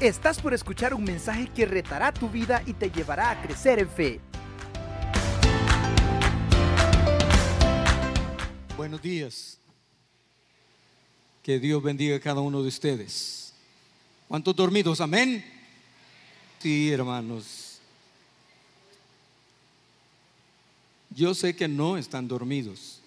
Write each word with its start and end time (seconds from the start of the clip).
Estás 0.00 0.40
por 0.40 0.54
escuchar 0.54 0.94
un 0.94 1.02
mensaje 1.02 1.48
que 1.48 1.66
retará 1.66 2.14
tu 2.14 2.28
vida 2.28 2.62
y 2.66 2.72
te 2.72 2.88
llevará 2.88 3.32
a 3.32 3.42
crecer 3.42 3.80
en 3.80 3.88
fe. 3.88 4.20
Buenos 8.76 9.02
días. 9.02 9.58
Que 11.42 11.58
Dios 11.58 11.82
bendiga 11.82 12.14
a 12.14 12.20
cada 12.20 12.40
uno 12.40 12.62
de 12.62 12.68
ustedes. 12.68 13.52
¿Cuántos 14.28 14.54
dormidos? 14.54 15.00
Amén. 15.00 15.44
Sí, 16.60 16.92
hermanos. 16.92 17.80
Yo 21.10 21.34
sé 21.34 21.56
que 21.56 21.66
no 21.66 21.96
están 21.96 22.28
dormidos, 22.28 23.00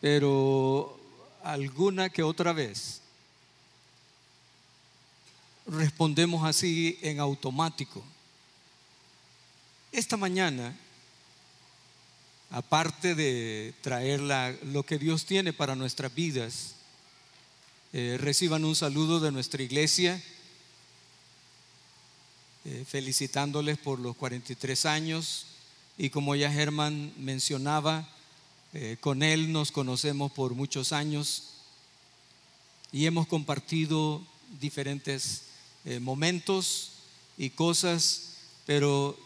pero 0.00 0.98
alguna 1.44 2.08
que 2.08 2.22
otra 2.22 2.54
vez 2.54 3.01
respondemos 5.72 6.44
así 6.44 6.98
en 7.02 7.20
automático. 7.20 8.02
Esta 9.90 10.16
mañana, 10.16 10.76
aparte 12.50 13.14
de 13.14 13.74
traer 13.80 14.20
lo 14.20 14.84
que 14.84 14.98
Dios 14.98 15.24
tiene 15.24 15.52
para 15.52 15.74
nuestras 15.74 16.14
vidas, 16.14 16.74
eh, 17.92 18.16
reciban 18.20 18.64
un 18.64 18.76
saludo 18.76 19.20
de 19.20 19.32
nuestra 19.32 19.62
iglesia, 19.62 20.22
eh, 22.64 22.84
felicitándoles 22.88 23.76
por 23.76 23.98
los 23.98 24.16
43 24.16 24.86
años 24.86 25.46
y 25.98 26.10
como 26.10 26.34
ya 26.34 26.50
Germán 26.50 27.12
mencionaba, 27.18 28.08
eh, 28.72 28.96
con 29.00 29.22
él 29.22 29.52
nos 29.52 29.72
conocemos 29.72 30.32
por 30.32 30.54
muchos 30.54 30.92
años 30.92 31.48
y 32.92 33.04
hemos 33.04 33.26
compartido 33.26 34.24
diferentes 34.60 35.51
eh, 35.84 36.00
momentos 36.00 36.92
y 37.36 37.50
cosas, 37.50 38.34
pero 38.66 39.18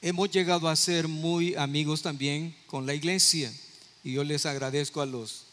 hemos 0.00 0.30
llegado 0.30 0.68
a 0.68 0.76
ser 0.76 1.08
muy 1.08 1.54
amigos 1.54 2.02
también 2.02 2.56
con 2.66 2.86
la 2.86 2.94
iglesia. 2.94 3.52
Y 4.04 4.12
yo 4.12 4.24
les 4.24 4.46
agradezco 4.46 5.00
a 5.00 5.06
los 5.06 5.44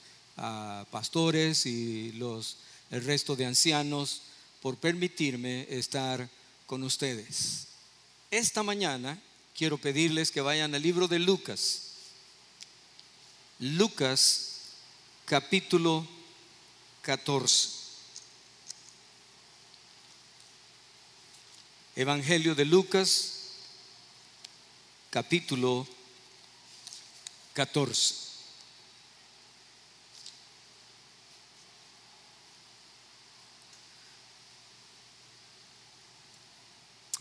pastores 0.91 1.65
y 1.65 2.11
los, 2.13 2.57
el 2.91 3.03
resto 3.03 3.35
de 3.35 3.45
ancianos 3.45 4.21
por 4.61 4.77
permitirme 4.77 5.65
estar 5.69 6.29
con 6.65 6.83
ustedes. 6.83 7.67
Esta 8.31 8.63
mañana 8.63 9.21
quiero 9.55 9.77
pedirles 9.77 10.31
que 10.31 10.41
vayan 10.41 10.75
al 10.75 10.81
libro 10.81 11.07
de 11.07 11.19
Lucas. 11.19 11.91
Lucas 13.59 14.51
capítulo 15.25 16.05
14. 17.01 17.84
Evangelio 21.97 22.55
de 22.55 22.65
Lucas, 22.65 23.35
capítulo 25.09 25.87
14. 27.53 28.15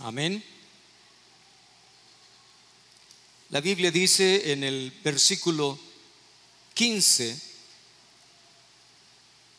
Amén. 0.00 0.44
La 3.50 3.60
Biblia 3.60 3.92
dice 3.92 4.50
en 4.50 4.64
el 4.64 4.90
versículo 5.04 5.78
15 6.74 7.40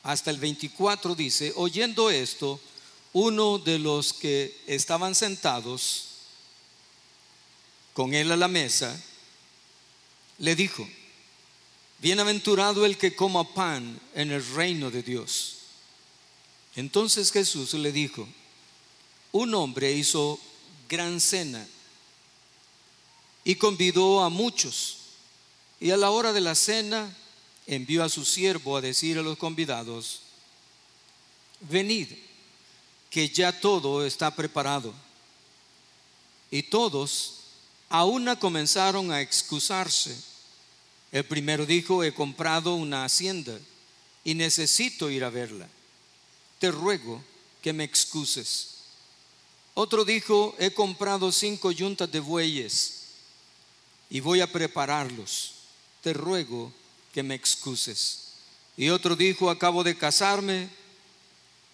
hasta 0.04 0.30
el 0.30 0.40
24 0.40 1.16
dice, 1.16 1.54
oyendo 1.56 2.10
esto, 2.10 2.60
uno 3.16 3.60
de 3.60 3.80
los 3.80 4.12
que 4.12 4.60
estaban 4.68 5.16
sentados 5.16 6.08
con 7.94 8.14
él 8.14 8.30
a 8.30 8.36
la 8.36 8.50
mesa, 8.50 9.02
le 10.40 10.54
dijo, 10.54 10.86
bienaventurado 12.00 12.86
el 12.86 12.98
que 12.98 13.16
coma 13.16 13.54
pan 13.54 14.02
en 14.16 14.34
el 14.34 14.46
reino 14.46 14.92
de 14.92 15.02
Dios. 15.02 15.60
Entonces 16.76 17.32
Jesús 17.32 17.74
le 17.76 17.94
dijo, 17.94 18.28
un 19.32 19.56
hombre 19.56 19.94
hizo 19.94 20.38
gran 20.90 21.22
cena 21.22 21.66
y 23.46 23.56
convidó 23.56 24.26
a 24.26 24.30
muchos, 24.30 24.98
y 25.80 25.92
a 25.92 25.96
la 25.96 26.10
hora 26.10 26.34
de 26.34 26.42
la 26.42 26.54
cena 26.54 27.16
envió 27.66 28.04
a 28.04 28.10
su 28.10 28.26
siervo 28.26 28.76
a 28.76 28.82
decir 28.82 29.18
a 29.18 29.22
los 29.22 29.38
convidados, 29.38 30.20
venid 31.62 32.25
que 33.16 33.30
ya 33.30 33.58
todo 33.58 34.06
está 34.06 34.36
preparado. 34.36 34.94
Y 36.52 36.64
todos 36.64 37.36
a 37.88 38.04
una 38.04 38.38
comenzaron 38.38 39.10
a 39.10 39.22
excusarse. 39.22 40.14
El 41.14 41.24
primero 41.24 41.66
dijo, 41.66 42.04
he 42.04 42.14
comprado 42.14 42.76
una 42.76 43.06
hacienda 43.06 43.58
y 44.26 44.34
necesito 44.34 45.10
ir 45.10 45.24
a 45.24 45.30
verla. 45.30 45.70
Te 46.60 46.72
ruego 46.72 47.24
que 47.62 47.72
me 47.72 47.86
excuses. 47.86 48.80
Otro 49.76 50.04
dijo, 50.04 50.54
he 50.60 50.74
comprado 50.74 51.32
cinco 51.32 51.72
yuntas 51.72 52.12
de 52.12 52.20
bueyes 52.20 53.04
y 54.10 54.20
voy 54.20 54.42
a 54.42 54.52
prepararlos. 54.52 55.54
Te 56.02 56.12
ruego 56.12 56.74
que 57.14 57.24
me 57.24 57.36
excuses. 57.36 58.34
Y 58.76 58.90
otro 58.90 59.16
dijo, 59.16 59.50
acabo 59.50 59.86
de 59.86 59.98
casarme 59.98 60.68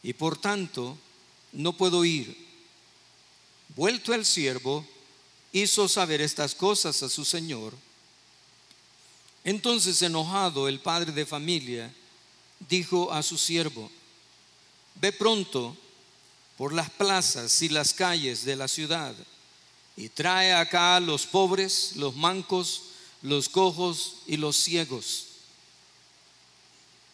y 0.03 0.13
por 0.13 0.37
tanto 0.37 0.99
no 1.51 1.73
puedo 1.73 2.05
ir. 2.05 2.35
Vuelto 3.75 4.13
el 4.13 4.25
siervo, 4.25 4.85
hizo 5.51 5.87
saber 5.87 6.21
estas 6.21 6.55
cosas 6.55 7.01
a 7.03 7.09
su 7.09 7.25
señor. 7.25 7.73
Entonces, 9.43 10.01
enojado, 10.01 10.67
el 10.67 10.79
padre 10.79 11.11
de 11.11 11.25
familia 11.25 11.93
dijo 12.69 13.11
a 13.11 13.23
su 13.23 13.37
siervo, 13.37 13.89
ve 14.95 15.11
pronto 15.11 15.75
por 16.57 16.73
las 16.73 16.89
plazas 16.91 17.61
y 17.61 17.69
las 17.69 17.93
calles 17.93 18.45
de 18.45 18.55
la 18.55 18.67
ciudad 18.67 19.15
y 19.97 20.09
trae 20.09 20.53
acá 20.53 20.99
los 20.99 21.25
pobres, 21.25 21.95
los 21.95 22.15
mancos, 22.15 22.83
los 23.21 23.49
cojos 23.49 24.17
y 24.27 24.37
los 24.37 24.57
ciegos. 24.57 25.27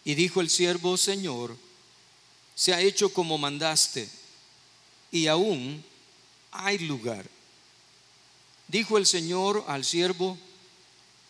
Y 0.04 0.16
dijo 0.16 0.42
el 0.42 0.50
siervo, 0.50 0.98
Señor, 0.98 1.56
se 2.56 2.74
ha 2.74 2.82
hecho 2.82 3.14
como 3.14 3.38
mandaste 3.38 4.10
y 5.12 5.28
aún 5.28 5.84
hay 6.52 6.80
lugar. 6.80 7.26
Dijo 8.68 8.98
el 8.98 9.06
Señor 9.06 9.64
al 9.68 9.86
siervo, 9.86 10.38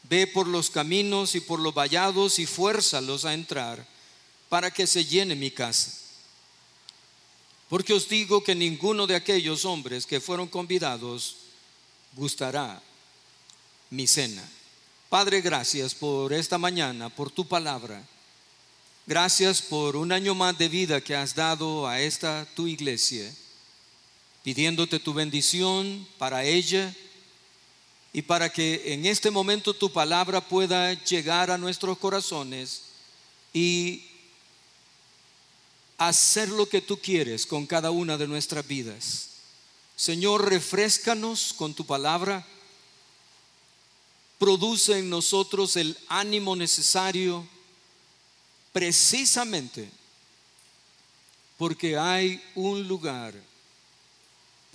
ve 0.09 0.25
por 0.27 0.47
los 0.47 0.69
caminos 0.69 1.35
y 1.35 1.41
por 1.41 1.59
los 1.59 1.73
vallados 1.73 2.39
y 2.39 2.45
fuérzalos 2.45 3.25
a 3.25 3.33
entrar 3.33 3.85
para 4.49 4.71
que 4.71 4.87
se 4.87 5.05
llene 5.05 5.35
mi 5.35 5.51
casa. 5.51 5.91
Porque 7.69 7.93
os 7.93 8.07
digo 8.07 8.43
que 8.43 8.55
ninguno 8.55 9.05
de 9.05 9.15
aquellos 9.15 9.65
hombres 9.65 10.05
que 10.05 10.21
fueron 10.21 10.47
convidados 10.47 11.35
gustará 12.13 12.81
mi 13.89 14.07
cena. 14.07 14.43
Padre, 15.09 15.41
gracias 15.41 15.93
por 15.93 16.33
esta 16.33 16.57
mañana, 16.57 17.09
por 17.09 17.29
tu 17.29 17.45
palabra. 17.45 18.03
Gracias 19.05 19.61
por 19.61 19.95
un 19.95 20.11
año 20.11 20.33
más 20.33 20.57
de 20.57 20.69
vida 20.69 21.01
que 21.01 21.15
has 21.15 21.35
dado 21.35 21.87
a 21.87 22.01
esta 22.01 22.47
tu 22.55 22.67
iglesia 22.67 23.31
pidiéndote 24.47 24.97
tu 25.01 25.13
bendición 25.13 26.07
para 26.17 26.45
ella 26.45 26.95
y 28.13 28.21
para 28.21 28.49
que 28.49 28.93
en 28.93 29.05
este 29.05 29.29
momento 29.29 29.73
tu 29.73 29.91
palabra 29.91 30.39
pueda 30.39 30.93
llegar 31.03 31.51
a 31.51 31.57
nuestros 31.57 31.97
corazones 31.97 32.83
y 33.53 34.05
hacer 35.97 36.47
lo 36.47 36.65
que 36.69 36.79
tú 36.79 36.97
quieres 36.97 37.45
con 37.45 37.67
cada 37.67 37.91
una 37.91 38.17
de 38.17 38.25
nuestras 38.25 38.65
vidas. 38.65 39.31
Señor, 39.97 40.49
refrescanos 40.49 41.51
con 41.51 41.73
tu 41.73 41.85
palabra, 41.85 42.47
produce 44.39 44.99
en 44.99 45.09
nosotros 45.09 45.75
el 45.75 45.97
ánimo 46.07 46.55
necesario 46.55 47.45
precisamente 48.71 49.89
porque 51.57 51.97
hay 51.97 52.41
un 52.55 52.87
lugar 52.87 53.35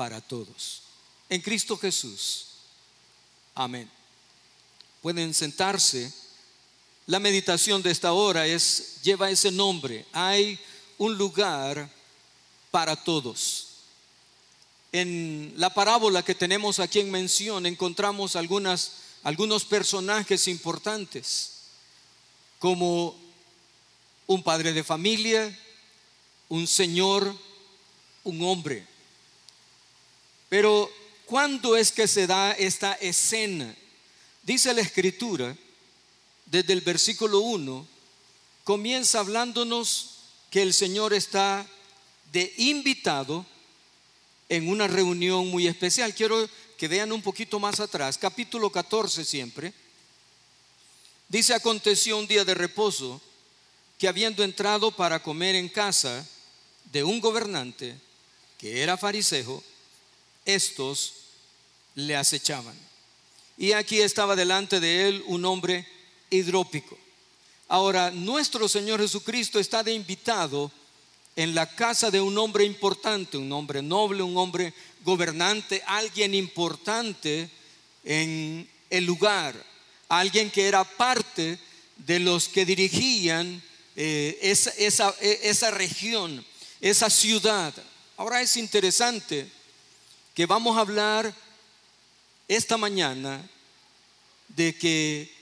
para 0.02 0.20
todos. 0.20 0.82
En 1.28 1.40
Cristo 1.40 1.78
Jesús. 1.78 2.46
Amén. 3.54 3.88
Pueden 5.00 5.32
sentarse. 5.32 6.12
La 7.06 7.20
meditación 7.20 7.80
de 7.84 7.92
esta 7.92 8.12
hora 8.12 8.44
es 8.44 9.00
lleva 9.04 9.30
ese 9.30 9.52
nombre. 9.52 10.04
Hay 10.12 10.58
un 10.98 11.16
lugar 11.16 11.88
para 12.72 12.96
todos. 12.96 13.68
En 14.90 15.54
la 15.56 15.72
parábola 15.72 16.24
que 16.24 16.34
tenemos 16.34 16.80
aquí 16.80 16.98
en 16.98 17.12
mención 17.12 17.64
encontramos 17.64 18.34
algunas 18.34 18.94
algunos 19.22 19.64
personajes 19.64 20.48
importantes 20.48 21.52
como 22.58 23.14
un 24.26 24.42
padre 24.42 24.72
de 24.72 24.82
familia, 24.82 25.56
un 26.48 26.66
señor 26.66 27.32
un 28.24 28.42
hombre. 28.42 28.91
Pero 30.52 30.92
¿cuándo 31.24 31.78
es 31.78 31.92
que 31.92 32.06
se 32.06 32.26
da 32.26 32.52
esta 32.52 32.92
escena? 32.92 33.74
Dice 34.42 34.74
la 34.74 34.82
escritura, 34.82 35.56
desde 36.44 36.74
el 36.74 36.82
versículo 36.82 37.40
1, 37.40 37.86
comienza 38.62 39.20
hablándonos 39.20 40.18
que 40.50 40.60
el 40.60 40.74
Señor 40.74 41.14
está 41.14 41.66
de 42.32 42.52
invitado 42.58 43.46
en 44.50 44.68
una 44.68 44.86
reunión 44.86 45.48
muy 45.48 45.66
especial. 45.66 46.14
Quiero 46.14 46.46
que 46.76 46.86
vean 46.86 47.12
un 47.12 47.22
poquito 47.22 47.58
más 47.58 47.80
atrás, 47.80 48.18
capítulo 48.18 48.68
14 48.68 49.24
siempre. 49.24 49.72
Dice, 51.30 51.54
aconteció 51.54 52.18
un 52.18 52.26
día 52.26 52.44
de 52.44 52.52
reposo 52.52 53.22
que 53.96 54.06
habiendo 54.06 54.44
entrado 54.44 54.94
para 54.94 55.22
comer 55.22 55.54
en 55.54 55.70
casa 55.70 56.28
de 56.92 57.02
un 57.04 57.22
gobernante 57.22 57.98
que 58.58 58.82
era 58.82 58.98
fariseo, 58.98 59.64
estos 60.44 61.14
le 61.94 62.16
acechaban. 62.16 62.74
Y 63.56 63.72
aquí 63.72 64.00
estaba 64.00 64.34
delante 64.34 64.80
de 64.80 65.08
él 65.08 65.24
un 65.26 65.44
hombre 65.44 65.86
hidrópico. 66.30 66.98
Ahora, 67.68 68.10
nuestro 68.10 68.68
Señor 68.68 69.00
Jesucristo 69.00 69.58
está 69.58 69.82
de 69.82 69.92
invitado 69.92 70.70
en 71.36 71.54
la 71.54 71.66
casa 71.74 72.10
de 72.10 72.20
un 72.20 72.36
hombre 72.36 72.64
importante, 72.64 73.38
un 73.38 73.50
hombre 73.52 73.82
noble, 73.82 74.22
un 74.22 74.36
hombre 74.36 74.74
gobernante, 75.02 75.82
alguien 75.86 76.34
importante 76.34 77.48
en 78.04 78.68
el 78.90 79.04
lugar, 79.04 79.54
alguien 80.08 80.50
que 80.50 80.66
era 80.66 80.84
parte 80.84 81.58
de 81.96 82.18
los 82.18 82.48
que 82.48 82.66
dirigían 82.66 83.62
eh, 83.96 84.38
e, 84.42 84.86
esa 85.42 85.70
región, 85.70 86.44
esa 86.80 87.08
ciudad. 87.08 87.72
Ahora 88.16 88.42
es 88.42 88.56
interesante 88.56 89.50
que 90.34 90.46
vamos 90.46 90.76
a 90.76 90.80
hablar 90.80 91.34
esta 92.48 92.76
mañana 92.76 93.48
de 94.48 94.76
que 94.76 95.32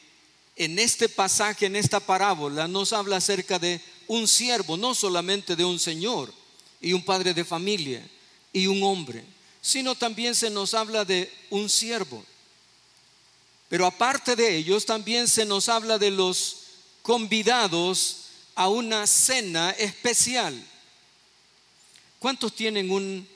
en 0.56 0.78
este 0.78 1.08
pasaje, 1.08 1.66
en 1.66 1.76
esta 1.76 2.00
parábola, 2.00 2.68
nos 2.68 2.92
habla 2.92 3.16
acerca 3.16 3.58
de 3.58 3.80
un 4.08 4.26
siervo, 4.26 4.76
no 4.76 4.94
solamente 4.94 5.56
de 5.56 5.64
un 5.64 5.78
señor 5.78 6.32
y 6.80 6.92
un 6.92 7.04
padre 7.04 7.32
de 7.32 7.44
familia 7.44 8.06
y 8.52 8.66
un 8.66 8.82
hombre, 8.82 9.24
sino 9.62 9.94
también 9.94 10.34
se 10.34 10.50
nos 10.50 10.74
habla 10.74 11.04
de 11.04 11.32
un 11.50 11.68
siervo. 11.68 12.24
Pero 13.68 13.86
aparte 13.86 14.34
de 14.34 14.56
ellos, 14.56 14.84
también 14.84 15.28
se 15.28 15.44
nos 15.44 15.68
habla 15.68 15.98
de 15.98 16.10
los 16.10 16.56
convidados 17.02 18.16
a 18.56 18.68
una 18.68 19.06
cena 19.06 19.70
especial. 19.70 20.60
¿Cuántos 22.18 22.54
tienen 22.54 22.90
un 22.90 23.26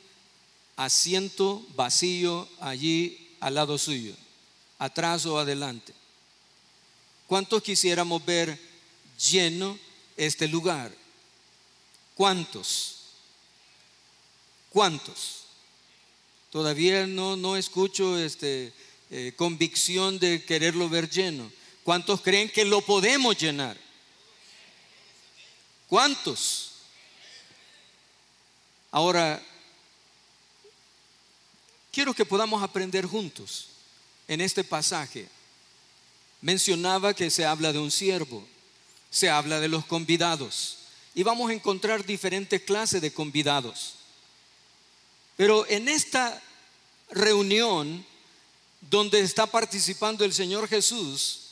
asiento 0.76 1.67
vacío 1.75 2.49
allí 2.61 3.37
al 3.41 3.55
lado 3.55 3.79
suyo, 3.79 4.15
atrás 4.79 5.26
o 5.26 5.38
adelante? 5.38 5.93
¿Cuántos 7.26 7.62
quisiéramos 7.62 8.25
ver 8.25 8.59
lleno 9.31 9.79
este 10.17 10.49
lugar? 10.49 10.93
¿Cuántos? 12.15 12.97
¿Cuántos? 14.71 15.44
Todavía 16.50 17.06
no, 17.06 17.37
no 17.37 17.56
escucho 17.56 18.19
este, 18.19 18.73
eh, 19.11 19.32
convicción 19.37 20.19
de 20.19 20.44
quererlo 20.44 20.88
ver 20.88 21.11
lleno. 21.11 21.50
¿Cuántos 21.82 22.21
creen 22.21 22.49
que 22.49 22.65
lo 22.65 22.81
podemos 22.81 23.37
llenar? 23.37 23.76
¿Cuántos? 25.88 26.73
Ahora, 28.91 29.43
quiero 31.94 32.12
que 32.12 32.26
podamos 32.26 32.62
aprender 32.62 33.06
juntos 33.06 33.69
en 34.26 34.41
este 34.41 34.64
pasaje 34.64 35.29
mencionaba 36.41 37.14
que 37.14 37.31
se 37.31 37.46
habla 37.46 37.73
de 37.73 37.79
un 37.79 37.91
siervo, 37.91 38.46
se 39.11 39.31
habla 39.31 39.61
de 39.61 39.69
los 39.69 39.87
convidados 39.87 40.79
y 41.14 41.23
vamos 41.23 41.49
a 41.49 41.55
encontrar 41.55 42.05
diferentes 42.05 42.61
clases 42.62 43.00
de 43.00 43.12
convidados. 43.12 43.94
Pero 45.37 45.67
en 45.69 45.88
esta 45.88 46.43
reunión 47.11 48.05
donde 48.81 49.20
está 49.20 49.47
participando 49.47 50.25
el 50.25 50.35
Señor 50.35 50.69
Jesús, 50.69 51.44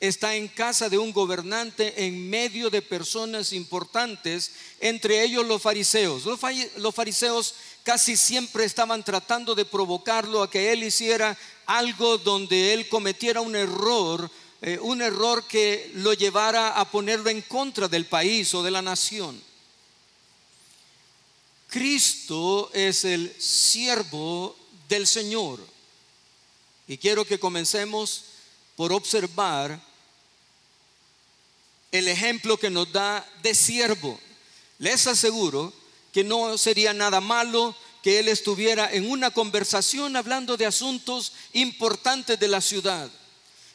está 0.00 0.34
en 0.34 0.48
casa 0.48 0.88
de 0.88 0.98
un 0.98 1.12
gobernante 1.12 2.04
en 2.04 2.28
medio 2.28 2.70
de 2.70 2.82
personas 2.82 3.52
importantes, 3.52 4.52
entre 4.80 5.22
ellos 5.22 5.46
los 5.46 5.62
fariseos. 5.62 6.24
Los, 6.24 6.94
fariseos 6.94 7.54
casi 7.84 8.16
siempre 8.16 8.64
estaban 8.64 9.04
tratando 9.04 9.54
de 9.54 9.66
provocarlo 9.66 10.42
a 10.42 10.50
que 10.50 10.72
él 10.72 10.82
hiciera 10.82 11.38
algo 11.66 12.16
donde 12.18 12.72
él 12.72 12.88
cometiera 12.88 13.42
un 13.42 13.54
error, 13.54 14.30
eh, 14.62 14.78
un 14.80 15.02
error 15.02 15.46
que 15.46 15.92
lo 15.96 16.14
llevara 16.14 16.80
a 16.80 16.90
ponerlo 16.90 17.28
en 17.28 17.42
contra 17.42 17.86
del 17.86 18.06
país 18.06 18.52
o 18.54 18.62
de 18.62 18.70
la 18.70 18.80
nación. 18.80 19.40
Cristo 21.68 22.70
es 22.72 23.04
el 23.04 23.34
siervo 23.38 24.56
del 24.88 25.06
Señor. 25.06 25.60
Y 26.88 26.96
quiero 26.96 27.26
que 27.26 27.38
comencemos 27.38 28.24
por 28.76 28.92
observar 28.92 29.78
el 31.92 32.08
ejemplo 32.08 32.56
que 32.56 32.70
nos 32.70 32.90
da 32.90 33.26
de 33.42 33.54
siervo. 33.54 34.18
Les 34.78 35.06
aseguro 35.06 35.72
que 36.14 36.22
no 36.22 36.56
sería 36.56 36.94
nada 36.94 37.20
malo 37.20 37.74
que 38.00 38.20
él 38.20 38.28
estuviera 38.28 38.88
en 38.92 39.10
una 39.10 39.32
conversación 39.32 40.14
hablando 40.14 40.56
de 40.56 40.64
asuntos 40.64 41.32
importantes 41.54 42.38
de 42.38 42.46
la 42.46 42.60
ciudad, 42.60 43.10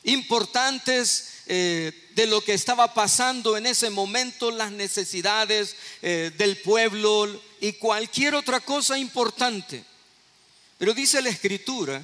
importantes 0.06 1.31
eh, 1.47 1.91
de 2.15 2.27
lo 2.27 2.39
que 2.41 2.53
estaba 2.53 2.94
pasando 2.94 3.57
en 3.57 3.65
ese 3.65 3.89
momento, 3.89 4.51
las 4.51 4.71
necesidades 4.71 5.75
eh, 6.01 6.31
del 6.38 6.56
pueblo 6.62 7.41
y 7.59 7.74
cualquier 7.74 8.36
otra 8.36 8.62
cosa 8.62 8.97
importante. 8.97 9.83
Pero 10.77 10.94
dice 10.94 11.21
la 11.21 11.30
escritura 11.30 12.01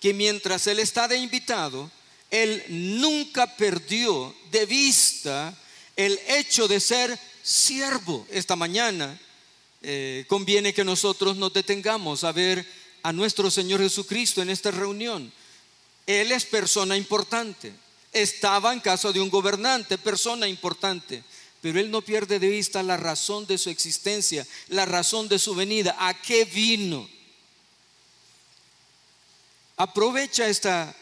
que 0.00 0.14
mientras 0.14 0.66
él 0.66 0.78
está 0.78 1.08
de 1.08 1.18
invitado, 1.18 1.90
él 2.30 2.64
nunca 2.68 3.54
perdió 3.54 4.34
de 4.50 4.64
vista 4.64 5.54
el 5.94 6.18
hecho 6.26 6.68
de 6.68 6.80
ser 6.80 7.18
siervo 7.42 8.26
esta 8.30 8.56
mañana 8.56 9.20
eh, 9.86 10.24
conviene 10.28 10.72
que 10.72 10.82
nosotros 10.82 11.36
nos 11.36 11.52
detengamos 11.52 12.24
a 12.24 12.32
ver 12.32 12.66
a 13.02 13.12
nuestro 13.12 13.50
Señor 13.50 13.80
Jesucristo 13.80 14.40
en 14.40 14.48
esta 14.48 14.70
reunión. 14.70 15.30
Él 16.06 16.32
es 16.32 16.46
persona 16.46 16.96
importante. 16.96 17.72
Estaba 18.12 18.72
en 18.72 18.80
casa 18.80 19.12
de 19.12 19.20
un 19.20 19.28
gobernante, 19.28 19.98
persona 19.98 20.48
importante. 20.48 21.22
Pero 21.60 21.78
él 21.78 21.90
no 21.90 22.00
pierde 22.00 22.38
de 22.38 22.48
vista 22.48 22.82
la 22.82 22.96
razón 22.96 23.46
de 23.46 23.58
su 23.58 23.68
existencia, 23.68 24.46
la 24.68 24.86
razón 24.86 25.28
de 25.28 25.38
su 25.38 25.54
venida, 25.54 25.94
a 25.98 26.14
qué 26.14 26.46
vino. 26.46 27.08
Aprovecha 29.76 30.48
esta 30.48 30.94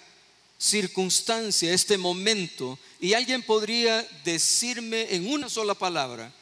circunstancia, 0.59 1.73
este 1.73 1.99
momento, 1.99 2.79
y 3.01 3.15
alguien 3.15 3.43
podría 3.43 4.07
decirme 4.25 5.15
en 5.15 5.31
una 5.31 5.49
sola 5.49 5.75
palabra, 5.75 6.33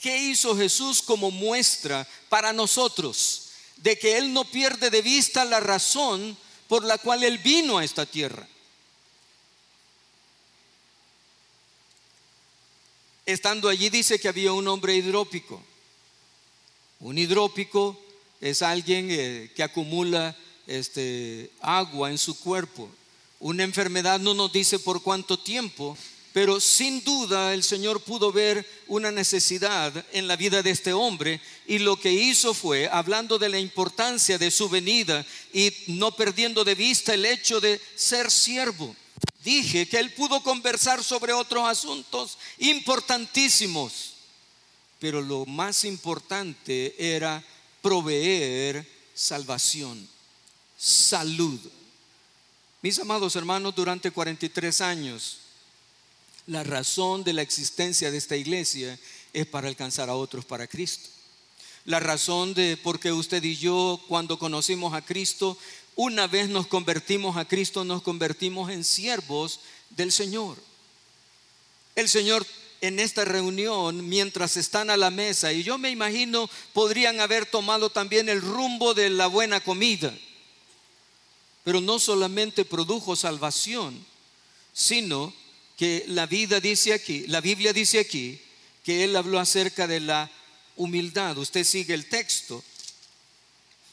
¿Qué 0.00 0.16
hizo 0.16 0.56
Jesús 0.56 1.02
como 1.02 1.30
muestra 1.30 2.08
para 2.28 2.52
nosotros 2.52 3.50
de 3.76 3.98
que 3.98 4.16
Él 4.16 4.32
no 4.32 4.44
pierde 4.44 4.88
de 4.88 5.02
vista 5.02 5.44
la 5.44 5.60
razón 5.60 6.36
por 6.68 6.84
la 6.84 6.96
cual 6.98 7.22
Él 7.22 7.38
vino 7.38 7.78
a 7.78 7.84
esta 7.84 8.06
tierra? 8.06 8.48
Estando 13.26 13.68
allí 13.68 13.90
dice 13.90 14.18
que 14.18 14.28
había 14.28 14.52
un 14.52 14.66
hombre 14.68 14.96
hidrópico. 14.96 15.62
Un 17.00 17.18
hidrópico 17.18 18.00
es 18.40 18.62
alguien 18.62 19.08
eh, 19.10 19.52
que 19.54 19.62
acumula 19.62 20.36
este, 20.66 21.50
agua 21.60 22.10
en 22.10 22.18
su 22.18 22.38
cuerpo. 22.38 22.90
Una 23.38 23.64
enfermedad 23.64 24.18
no 24.18 24.34
nos 24.34 24.50
dice 24.52 24.78
por 24.78 25.02
cuánto 25.02 25.38
tiempo, 25.38 25.96
pero 26.32 26.60
sin 26.60 27.02
duda 27.02 27.52
el 27.54 27.62
Señor 27.64 28.00
pudo 28.02 28.30
ver 28.30 28.64
una 28.86 29.10
necesidad 29.10 30.04
en 30.12 30.28
la 30.28 30.36
vida 30.36 30.62
de 30.62 30.70
este 30.70 30.92
hombre 30.92 31.40
y 31.66 31.78
lo 31.78 31.98
que 31.98 32.12
hizo 32.12 32.54
fue, 32.54 32.88
hablando 32.88 33.38
de 33.38 33.48
la 33.48 33.58
importancia 33.58 34.38
de 34.38 34.50
su 34.50 34.68
venida 34.68 35.26
y 35.52 35.72
no 35.88 36.12
perdiendo 36.12 36.62
de 36.62 36.74
vista 36.74 37.14
el 37.14 37.24
hecho 37.24 37.60
de 37.60 37.80
ser 37.96 38.30
siervo, 38.30 38.94
dije 39.42 39.88
que 39.88 39.98
él 39.98 40.12
pudo 40.12 40.42
conversar 40.42 41.02
sobre 41.02 41.32
otros 41.32 41.68
asuntos 41.68 42.38
importantísimos, 42.58 44.14
pero 45.00 45.20
lo 45.20 45.46
más 45.46 45.84
importante 45.84 46.94
era 46.98 47.42
proveer 47.82 48.86
salvación, 49.14 50.08
salud. 50.78 51.58
Mis 52.82 52.98
amados 53.00 53.34
hermanos, 53.34 53.74
durante 53.74 54.10
43 54.10 54.80
años, 54.80 55.38
la 56.46 56.62
razón 56.64 57.24
de 57.24 57.32
la 57.32 57.42
existencia 57.42 58.10
de 58.10 58.18
esta 58.18 58.36
iglesia 58.36 58.98
es 59.32 59.46
para 59.46 59.68
alcanzar 59.68 60.08
a 60.08 60.14
otros 60.14 60.44
para 60.44 60.66
Cristo. 60.66 61.08
la 61.86 61.98
razón 61.98 62.52
de 62.52 62.76
por 62.76 63.00
qué 63.00 63.10
usted 63.10 63.42
y 63.42 63.56
yo 63.56 64.00
cuando 64.06 64.38
conocimos 64.38 64.92
a 64.92 65.02
Cristo, 65.02 65.56
una 65.96 66.26
vez 66.26 66.48
nos 66.48 66.66
convertimos 66.66 67.36
a 67.36 67.46
Cristo, 67.46 67.84
nos 67.84 68.02
convertimos 68.02 68.70
en 68.70 68.84
siervos 68.84 69.60
del 69.90 70.12
Señor. 70.12 70.58
El 71.96 72.08
Señor 72.08 72.46
en 72.80 72.98
esta 72.98 73.24
reunión, 73.24 74.08
mientras 74.08 74.56
están 74.56 74.90
a 74.90 74.96
la 74.96 75.10
mesa, 75.10 75.52
y 75.52 75.62
yo 75.62 75.78
me 75.78 75.90
imagino 75.90 76.48
podrían 76.72 77.20
haber 77.20 77.46
tomado 77.46 77.90
también 77.90 78.28
el 78.28 78.40
rumbo 78.40 78.94
de 78.94 79.10
la 79.10 79.26
buena 79.26 79.60
comida, 79.60 80.14
pero 81.64 81.80
no 81.80 81.98
solamente 81.98 82.64
produjo 82.64 83.16
salvación, 83.16 84.04
sino 84.72 85.32
que 85.80 86.04
la 86.08 86.26
vida 86.26 86.60
dice 86.60 86.92
aquí, 86.92 87.26
la 87.28 87.40
Biblia 87.40 87.72
dice 87.72 88.00
aquí, 88.00 88.38
que 88.84 89.02
él 89.02 89.16
habló 89.16 89.40
acerca 89.40 89.86
de 89.86 90.00
la 90.00 90.30
humildad. 90.76 91.38
Usted 91.38 91.64
sigue 91.64 91.94
el 91.94 92.06
texto. 92.06 92.62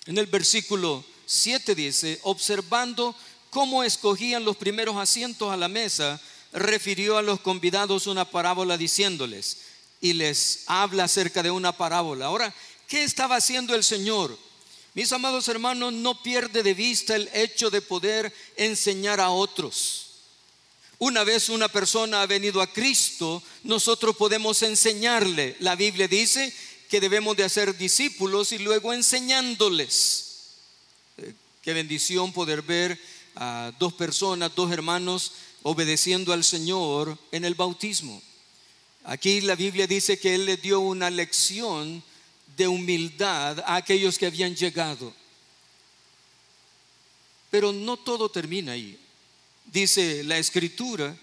En 0.05 0.17
el 0.17 0.25
versículo 0.25 1.05
7 1.25 1.75
dice, 1.75 2.19
observando 2.23 3.15
cómo 3.51 3.85
escogían 3.85 4.43
los 4.43 4.57
primeros 4.57 4.97
asientos 4.97 5.49
a 5.49 5.55
la 5.55 5.69
mesa, 5.69 6.19
refirió 6.51 7.17
a 7.17 7.21
los 7.21 7.39
convidados 7.39 8.05
una 8.05 8.29
parábola 8.29 8.77
diciéndoles, 8.77 9.59
y 10.01 10.11
les 10.11 10.63
habla 10.65 11.05
acerca 11.05 11.41
de 11.41 11.51
una 11.51 11.71
parábola. 11.71 12.25
Ahora, 12.25 12.53
¿qué 12.89 13.05
estaba 13.05 13.37
haciendo 13.37 13.73
el 13.73 13.85
Señor? 13.85 14.37
Mis 14.93 15.13
amados 15.13 15.47
hermanos, 15.47 15.93
no 15.93 16.21
pierde 16.21 16.63
de 16.63 16.73
vista 16.73 17.15
el 17.15 17.29
hecho 17.33 17.69
de 17.69 17.81
poder 17.81 18.33
enseñar 18.57 19.21
a 19.21 19.29
otros. 19.29 20.06
Una 20.99 21.23
vez 21.23 21.49
una 21.49 21.67
persona 21.67 22.23
ha 22.23 22.25
venido 22.25 22.59
a 22.59 22.71
Cristo, 22.71 23.43
nosotros 23.63 24.15
podemos 24.15 24.63
enseñarle. 24.63 25.55
La 25.59 25.75
Biblia 25.75 26.07
dice 26.07 26.51
que 26.89 26.99
debemos 26.99 27.37
de 27.37 27.43
hacer 27.43 27.77
discípulos 27.77 28.51
y 28.51 28.57
luego 28.57 28.93
enseñándoles. 28.93 30.25
Eh, 31.17 31.33
qué 31.61 31.73
bendición 31.73 32.33
poder 32.33 32.63
ver 32.63 32.99
a 33.35 33.71
dos 33.77 33.93
personas, 33.93 34.55
dos 34.55 34.71
hermanos 34.71 35.33
obedeciendo 35.61 36.33
al 36.33 36.43
Señor 36.43 37.17
en 37.31 37.45
el 37.45 37.53
bautismo. 37.53 38.19
Aquí 39.03 39.41
la 39.41 39.55
Biblia 39.55 39.85
dice 39.85 40.17
que 40.17 40.33
Él 40.33 40.45
le 40.45 40.57
dio 40.57 40.79
una 40.79 41.11
lección 41.11 42.03
de 42.57 42.67
humildad 42.67 43.59
a 43.59 43.75
aquellos 43.75 44.17
que 44.17 44.25
habían 44.25 44.55
llegado. 44.55 45.13
Pero 47.51 47.71
no 47.71 47.97
todo 47.97 48.29
termina 48.29 48.71
ahí. 48.71 48.99
Dice 49.67 50.23
la 50.23 50.37
escritura 50.37 51.15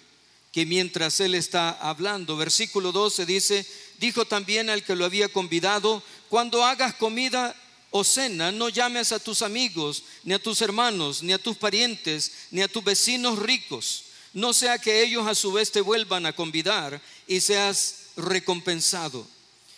que 0.52 0.66
mientras 0.66 1.20
Él 1.20 1.34
está 1.34 1.70
hablando, 1.70 2.36
versículo 2.36 2.92
12 2.92 3.26
dice, 3.26 3.66
dijo 3.98 4.24
también 4.24 4.70
al 4.70 4.84
que 4.84 4.94
lo 4.94 5.04
había 5.04 5.28
convidado, 5.28 6.02
cuando 6.28 6.64
hagas 6.64 6.94
comida 6.94 7.56
o 7.90 8.04
cena, 8.04 8.52
no 8.52 8.68
llames 8.68 9.12
a 9.12 9.18
tus 9.18 9.42
amigos, 9.42 10.04
ni 10.22 10.34
a 10.34 10.38
tus 10.38 10.60
hermanos, 10.62 11.22
ni 11.22 11.32
a 11.32 11.38
tus 11.38 11.56
parientes, 11.56 12.32
ni 12.50 12.62
a 12.62 12.68
tus 12.68 12.84
vecinos 12.84 13.38
ricos 13.38 14.04
no 14.34 14.52
sea 14.52 14.78
que 14.78 15.02
ellos 15.02 15.26
a 15.26 15.34
su 15.34 15.52
vez 15.52 15.70
te 15.70 15.80
vuelvan 15.80 16.26
a 16.26 16.32
convidar 16.34 17.00
y 17.26 17.40
seas 17.40 18.08
recompensado. 18.16 19.26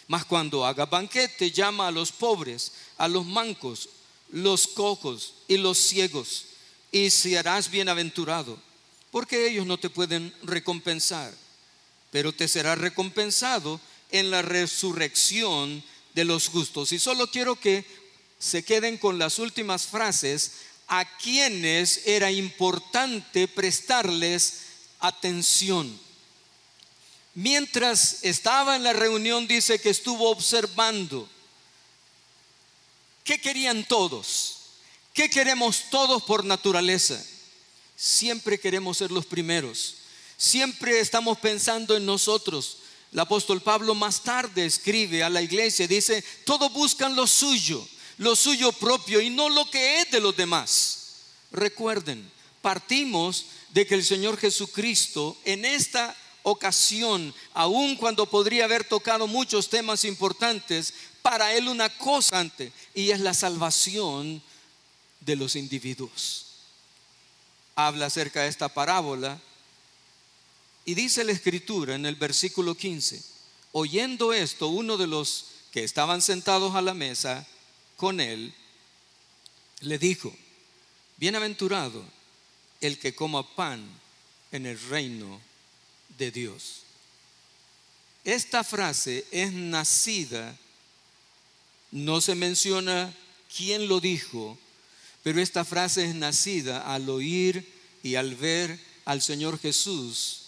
Mas 0.09 0.25
cuando 0.25 0.65
haga 0.65 0.87
banquete, 0.87 1.51
llama 1.51 1.89
a 1.89 1.91
los 1.91 2.11
pobres, 2.11 2.73
a 2.97 3.07
los 3.07 3.25
mancos, 3.27 3.91
los 4.31 4.67
cojos 4.67 5.35
y 5.47 5.59
los 5.59 5.79
ciegos, 5.79 6.47
y 6.93 7.11
serás 7.11 7.71
bienaventurado, 7.71 8.59
porque 9.11 9.49
ellos 9.49 9.67
no 9.67 9.79
te 9.79 9.91
pueden 9.91 10.35
recompensar, 10.43 11.33
pero 12.11 12.33
te 12.33 12.49
será 12.49 12.75
recompensado 12.75 13.81
en 14.11 14.31
la 14.31 14.43
resurrección 14.43 15.83
de 16.15 16.25
los 16.25 16.49
justos. 16.49 16.93
Y 16.93 16.99
solo 16.99 17.31
quiero 17.31 17.57
que 17.57 17.85
se 18.39 18.65
queden 18.65 18.99
con 18.99 19.19
las 19.19 19.39
últimas 19.39 19.87
frases 19.87 20.53
a 20.89 21.05
quienes 21.19 22.07
era 22.07 22.31
importante 22.31 23.49
prestarles 23.49 24.61
atención. 25.01 25.99
Mientras 27.35 28.21
estaba 28.23 28.77
en 28.77 28.83
la 28.83 28.93
reunión, 28.93 29.47
dice 29.47 29.79
que 29.79 29.91
estuvo 29.91 30.31
observando. 30.31 31.29
¿Qué 33.25 33.41
querían 33.41 33.85
todos? 33.85 34.56
¿Qué 35.17 35.29
queremos 35.29 35.87
todos 35.91 36.23
por 36.23 36.45
naturaleza? 36.45 37.21
Siempre 37.97 38.61
queremos 38.61 38.99
ser 38.99 39.11
los 39.11 39.27
primeros. 39.27 39.97
Siempre 40.37 41.01
estamos 41.01 41.39
pensando 41.39 41.97
en 41.97 42.07
nosotros. 42.07 42.79
El 43.13 43.19
apóstol 43.19 43.61
Pablo 43.61 43.97
más 43.97 44.23
tarde 44.23 44.65
escribe 44.65 45.25
a 45.25 45.31
la 45.31 45.43
iglesia, 45.43 45.89
dice, 45.89 46.23
todos 46.45 46.73
buscan 46.73 47.17
lo 47.17 47.27
suyo 47.27 47.85
lo 48.19 48.35
suyo 48.35 48.73
propio 48.73 49.21
y 49.21 49.31
no 49.31 49.49
lo 49.49 49.71
que 49.71 50.01
es 50.01 50.11
de 50.11 50.21
los 50.21 50.37
demás. 50.37 51.17
Recuerden, 51.51 52.31
partimos 52.63 53.47
de 53.71 53.87
que 53.87 53.95
el 53.95 54.05
Señor 54.05 54.39
Jesucristo 54.39 55.37
en 55.45 55.65
esta 55.65 56.17
ocasión, 56.43 57.35
aun 57.53 57.97
cuando 57.97 58.27
podría 58.27 58.65
haber 58.65 58.85
tocado 58.85 59.27
muchos 59.27 59.69
temas 59.69 60.05
importantes, 60.05 60.95
para 61.23 61.55
Él 61.55 61.69
una 61.69 61.89
cosa 61.89 62.39
antes, 62.39 62.73
y 62.95 63.11
es 63.11 63.21
la 63.21 63.35
salvación 63.35 64.43
de 65.21 65.37
los 65.37 65.57
individuos. 65.57 66.47
Habla 67.75 68.07
acerca 68.07 68.43
de 68.43 68.49
esta 68.49 68.69
parábola 68.69 69.41
y 70.85 70.95
dice 70.95 71.25
la 71.25 71.33
escritura 71.33 71.95
en 71.95 72.07
el 72.07 72.15
versículo 72.15 72.75
15, 72.75 73.23
oyendo 73.73 74.33
esto, 74.33 74.69
uno 74.69 74.97
de 74.97 75.07
los 75.07 75.47
que 75.73 75.85
estaban 75.85 76.23
sentados 76.23 76.75
a 76.75 76.83
la 76.83 76.95
mesa, 76.95 77.47
con 77.97 78.21
él, 78.21 78.55
le 79.81 79.99
dijo, 79.99 80.35
bienaventurado 81.17 82.05
el 82.81 82.99
que 82.99 83.15
coma 83.15 83.55
pan 83.55 83.87
en 84.53 84.67
el 84.67 84.81
reino 84.89 85.41
de 86.19 86.31
Dios. 86.31 86.83
Esta 88.25 88.65
frase 88.65 89.27
es 89.31 89.53
nacida, 89.53 90.57
no 91.91 92.21
se 92.21 92.35
menciona 92.35 93.15
quién 93.55 93.89
lo 93.89 94.01
dijo, 94.01 94.59
pero 95.27 95.43
esta 95.43 95.65
frase 95.65 96.05
es 96.05 96.15
nacida 96.15 96.95
al 96.95 97.11
oír 97.11 97.69
y 98.05 98.15
al 98.15 98.37
ver 98.37 98.79
al 99.05 99.21
Señor 99.21 99.59
Jesús 99.59 100.43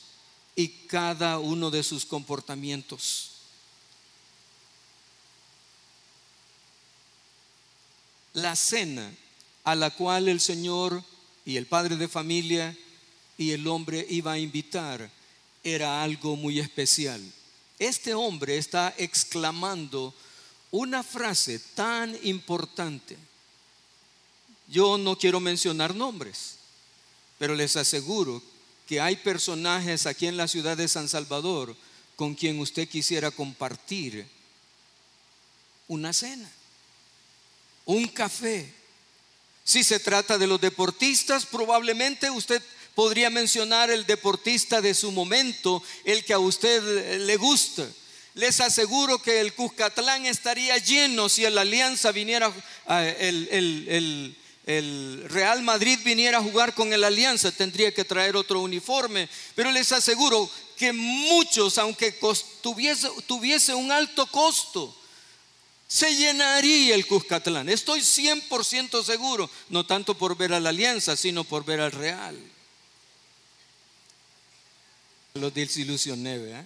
y 0.55 0.69
cada 0.87 1.41
uno 1.41 1.73
de 1.73 1.83
sus 1.83 2.07
comportamientos. 2.07 3.33
la 8.35 8.55
cena 8.55 9.13
a 9.65 9.75
la 9.75 9.91
cual 9.91 10.29
el 10.29 10.39
Señor 10.39 11.03
y 11.45 11.57
el 11.57 11.67
padre 11.67 11.97
de 11.97 12.07
familia 12.07 12.79
y 13.37 13.51
el 13.51 13.67
hombre 13.67 14.07
iba 14.09 14.31
a 14.31 14.39
invitar 14.39 15.11
era 15.65 16.05
algo 16.05 16.37
muy 16.37 16.61
especial. 16.61 17.21
Este 17.81 18.15
hombre 18.15 18.59
está 18.59 18.95
exclamando 18.97 20.15
una 20.71 21.03
frase 21.03 21.59
tan 21.75 22.17
importante. 22.23 23.17
Yo 24.69 24.99
no 24.99 25.17
quiero 25.19 25.41
mencionar 25.41 25.95
nombres, 25.95 26.57
pero 27.39 27.55
les 27.55 27.77
aseguro 27.77 28.43
que 28.87 29.01
hay 29.01 29.17
personajes 29.17 30.07
aquí 30.07 30.27
en 30.27 30.37
la 30.37 30.49
ciudad 30.49 30.77
de 30.77 30.89
San 30.89 31.09
Salvador 31.09 31.75
con 32.17 32.35
quien 32.35 32.59
usted 32.61 32.89
quisiera 32.89 33.31
compartir 33.31 34.27
una 35.89 36.13
cena 36.13 36.51
un 37.89 38.07
café. 38.09 38.71
Si 39.65 39.83
se 39.83 39.99
trata 39.99 40.37
de 40.37 40.47
los 40.47 40.61
deportistas, 40.61 41.47
probablemente 41.47 42.31
usted 42.31 42.63
podría 42.95 43.31
mencionar 43.31 43.91
el 43.91 44.05
deportista 44.05 44.83
de 44.83 44.93
su 44.93 45.11
momento, 45.11 45.83
el 46.05 46.23
que 46.25 46.35
a 46.35 46.39
usted 46.39 47.19
le 47.21 47.37
gusta. 47.37 47.89
Les 48.35 48.61
aseguro 48.61 49.21
que 49.23 49.41
el 49.41 49.55
Cuscatlán 49.55 50.27
estaría 50.27 50.77
lleno 50.77 51.31
si 51.31 51.49
la 51.49 51.63
Alianza 51.63 52.13
viniera, 52.13 52.53
el, 52.89 53.49
el, 53.51 54.37
Real 54.69 55.63
Madrid 55.63 55.99
viniera 56.05 56.37
a 56.37 56.43
jugar 56.43 56.75
con 56.75 56.93
el 56.93 57.03
Alianza, 57.03 57.51
tendría 57.51 57.95
que 57.95 58.05
traer 58.05 58.37
otro 58.37 58.61
uniforme. 58.61 59.27
Pero 59.55 59.73
les 59.73 59.93
aseguro 59.93 60.51
que 60.77 60.93
muchos, 60.93 61.79
aunque 61.79 62.13
tuviese, 62.61 63.75
un 63.75 63.91
alto 63.91 64.27
costo, 64.27 64.95
se 65.87 66.15
llenaría 66.15 66.95
el 66.95 67.07
Cuscatlán. 67.07 67.71
Estoy 67.71 68.01
100% 68.01 69.03
seguro, 69.03 69.49
no 69.71 69.87
tanto 69.87 70.19
por 70.19 70.37
ver 70.37 70.53
a 70.53 70.61
la 70.61 70.69
alianza, 70.69 71.17
sino 71.17 71.45
por 71.45 71.65
ver 71.65 71.81
al 71.81 71.93
Real. 71.93 72.39
Los 75.33 75.55
desilusioné, 75.55 76.37
¿eh? 76.37 76.65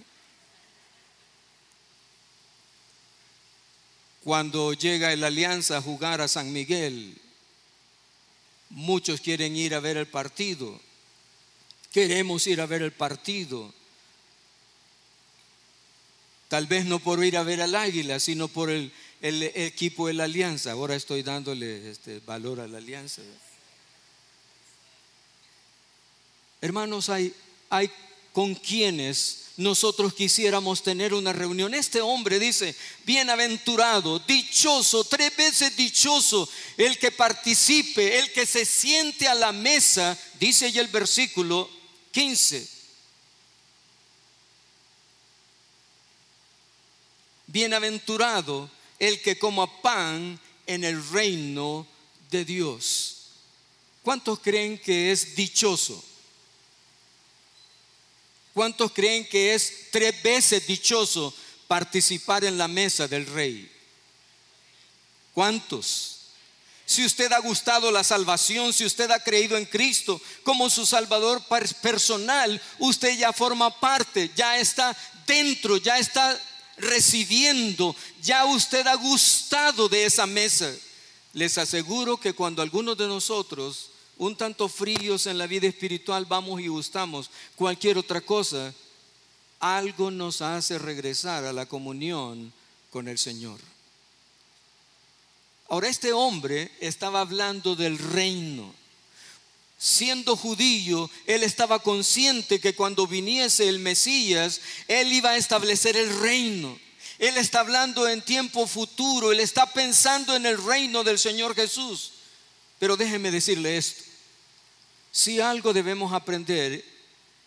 Cuando 4.25 4.73
llega 4.73 5.14
la 5.14 5.28
alianza 5.28 5.76
a 5.76 5.82
jugar 5.82 6.21
a 6.21 6.26
San 6.26 6.52
Miguel, 6.52 7.21
muchos 8.72 9.20
quieren 9.20 9.54
ir 9.56 9.74
a 9.74 9.80
ver 9.80 9.96
el 9.96 10.06
partido. 10.06 10.80
Queremos 11.92 12.46
ir 12.46 12.60
a 12.60 12.66
ver 12.66 12.82
el 12.82 12.92
partido. 12.92 13.72
Tal 16.48 16.66
vez 16.66 16.84
no 16.84 16.98
por 16.98 17.24
ir 17.24 17.36
a 17.36 17.42
ver 17.42 17.62
al 17.62 17.74
águila, 17.74 18.18
sino 18.18 18.48
por 18.48 18.70
el, 18.70 18.92
el 19.20 19.42
equipo 19.42 20.08
de 20.08 20.14
la 20.14 20.24
alianza. 20.24 20.72
Ahora 20.72 20.94
estoy 20.94 21.22
dándole 21.22 21.90
este 21.90 22.20
valor 22.20 22.60
a 22.60 22.68
la 22.68 22.78
alianza. 22.78 23.22
Hermanos, 26.60 27.08
hay, 27.08 27.34
hay 27.70 27.90
con 28.32 28.54
quienes 28.54 29.41
nosotros 29.56 30.14
quisiéramos 30.14 30.82
tener 30.82 31.12
una 31.12 31.32
reunión. 31.32 31.75
Este 31.75 32.00
hombre 32.00 32.38
dice, 32.38 32.75
bienaventurado, 33.04 34.18
dichoso, 34.21 35.04
tres 35.04 35.37
veces 35.37 35.76
dichoso, 35.76 36.49
el 36.76 36.99
que 36.99 37.11
participe, 37.11 38.18
el 38.18 38.32
que 38.32 38.47
se 38.47 38.64
siente 38.64 39.28
a 39.28 39.35
la 39.35 39.52
mesa, 39.52 40.18
dice 40.40 40.73
ya 40.73 40.80
el 40.80 40.88
versículo 40.88 41.68
15. 42.12 42.68
Bienaventurado 47.47 48.71
el 48.99 49.21
que 49.21 49.38
coma 49.38 49.82
pan 49.82 50.40
en 50.66 50.85
el 50.85 51.06
reino 51.11 51.87
de 52.30 52.44
Dios. 52.44 53.18
¿Cuántos 54.02 54.38
creen 54.38 54.78
que 54.78 55.12
es 55.12 55.37
dichoso? 55.37 56.02
¿Cuántos 58.54 58.92
creen 58.92 59.26
que 59.28 59.54
es 59.54 59.90
tres 59.90 60.23
veces 60.23 60.66
dichoso 60.66 61.35
participar 61.66 62.44
en 62.44 62.59
la 62.59 62.68
mesa 62.68 63.09
del 63.09 63.26
rey? 63.26 63.71
¿Cuántos? 65.32 66.18
Si 66.85 67.04
usted 67.06 67.32
ha 67.32 67.38
gustado 67.38 67.90
la 67.90 68.04
salvación, 68.04 68.73
si 68.73 68.85
usted 68.85 69.11
ha 69.11 69.23
creído 69.23 69.56
en 69.56 69.64
Cristo 69.64 70.21
como 70.42 70.68
su 70.68 70.85
Salvador 70.85 71.42
personal, 71.80 72.61
usted 72.78 73.16
ya 73.16 73.32
forma 73.32 73.80
parte, 73.80 74.30
ya 74.37 74.59
está 74.59 74.94
dentro, 75.26 75.78
ya 75.78 75.99
está 75.99 76.38
recibiendo, 76.76 77.97
ya 78.21 78.44
usted 78.44 78.87
ha 78.87 78.94
gustado 78.97 79.88
de 79.88 80.04
esa 80.04 80.26
mesa. 80.26 80.71
Les 81.32 81.56
aseguro 81.56 82.18
que 82.18 82.35
cuando 82.35 82.61
algunos 82.61 82.99
de 82.99 83.06
nosotros 83.06 83.91
un 84.22 84.36
tanto 84.36 84.68
fríos 84.68 85.26
en 85.26 85.36
la 85.36 85.48
vida 85.48 85.66
espiritual, 85.66 86.26
vamos 86.26 86.60
y 86.60 86.68
gustamos 86.68 87.28
cualquier 87.56 87.98
otra 87.98 88.20
cosa, 88.20 88.72
algo 89.58 90.12
nos 90.12 90.42
hace 90.42 90.78
regresar 90.78 91.44
a 91.44 91.52
la 91.52 91.66
comunión 91.66 92.52
con 92.90 93.08
el 93.08 93.18
Señor. 93.18 93.58
Ahora 95.68 95.88
este 95.88 96.12
hombre 96.12 96.70
estaba 96.80 97.20
hablando 97.20 97.74
del 97.74 97.98
reino. 97.98 98.72
Siendo 99.76 100.36
judío, 100.36 101.10
él 101.26 101.42
estaba 101.42 101.80
consciente 101.80 102.60
que 102.60 102.76
cuando 102.76 103.08
viniese 103.08 103.68
el 103.68 103.80
Mesías, 103.80 104.60
él 104.86 105.12
iba 105.12 105.30
a 105.30 105.36
establecer 105.36 105.96
el 105.96 106.20
reino. 106.20 106.78
Él 107.18 107.36
está 107.38 107.60
hablando 107.60 108.08
en 108.08 108.22
tiempo 108.22 108.68
futuro, 108.68 109.32
él 109.32 109.40
está 109.40 109.66
pensando 109.66 110.36
en 110.36 110.46
el 110.46 110.62
reino 110.62 111.02
del 111.02 111.18
Señor 111.18 111.56
Jesús. 111.56 112.12
Pero 112.78 112.96
déjeme 112.96 113.32
decirle 113.32 113.76
esto. 113.76 114.12
Si 115.12 115.40
algo 115.40 115.73
debemos 115.73 116.12
aprender 116.12 116.85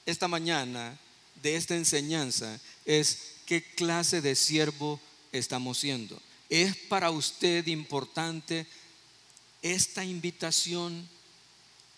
esta 0.05 0.27
mañana 0.27 0.97
de 1.41 1.55
esta 1.55 1.75
enseñanza 1.75 2.59
es 2.85 3.33
qué 3.45 3.63
clase 3.63 4.21
de 4.21 4.35
siervo 4.35 4.99
estamos 5.31 5.79
siendo. 5.79 6.21
¿Es 6.49 6.75
para 6.75 7.09
usted 7.09 7.65
importante 7.67 8.67
esta 9.61 10.05
invitación, 10.05 11.09